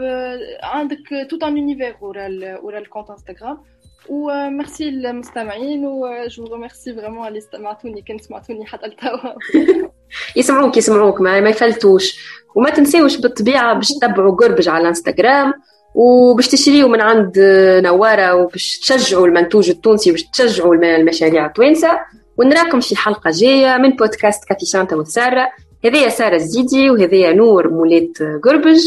[0.64, 0.98] عندك
[1.30, 2.28] توت ان يونيفير ورا
[2.62, 3.64] ورا ال compte انستغرام
[4.10, 9.34] وميرسي للمستمعين و je remercie vraiment اللي استمعتوني كان سمعتوني حتى لتوا
[10.38, 12.20] يسمعوك يسمعوك ما, ما يفلتوش.
[12.56, 15.54] وما تنساوش بالطبيعة باش تتبعوا قربج على الانستغرام
[15.96, 17.40] وباش تشريوا من عند
[17.84, 22.00] نوارة وباش تشجعوا المنتوج التونسي باش تشجعوا المشاريع التوانسة.
[22.38, 25.48] ونراكم في حلقة جاية من بودكاست كافي شانتا وسارة.
[25.86, 28.80] هذايا سارة الزيدي وهذايا نور مولات قربج.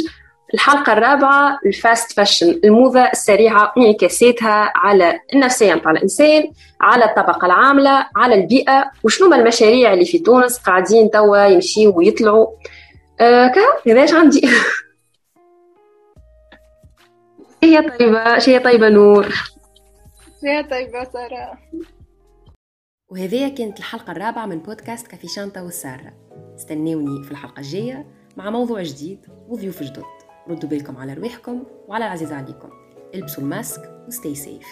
[0.55, 8.07] الحلقة الرابعة ال fast fashion الموضة السريعة وانعكاساتها على النفسية متاع الإنسان على الطبقة العاملة
[8.17, 12.47] على البيئة وشنو ما المشاريع اللي في تونس قاعدين توا يمشيوا ويطلعوا.
[13.21, 14.49] آه كا هذاش عندي.
[17.63, 19.29] هي طيبة شي طيبة نور.
[20.41, 21.59] شي طيبة سارة.
[23.09, 26.13] وهذه كانت الحلقة الرابعة من بودكاست كافي شانتا والسارة
[26.57, 30.20] استنوني في الحلقة الجاية مع موضوع جديد وضيوف جدد.
[30.51, 32.69] ردوا بالكم على رواحكم وعلى العزيز عليكم.
[33.15, 34.67] البسوا الماسك وستي سيف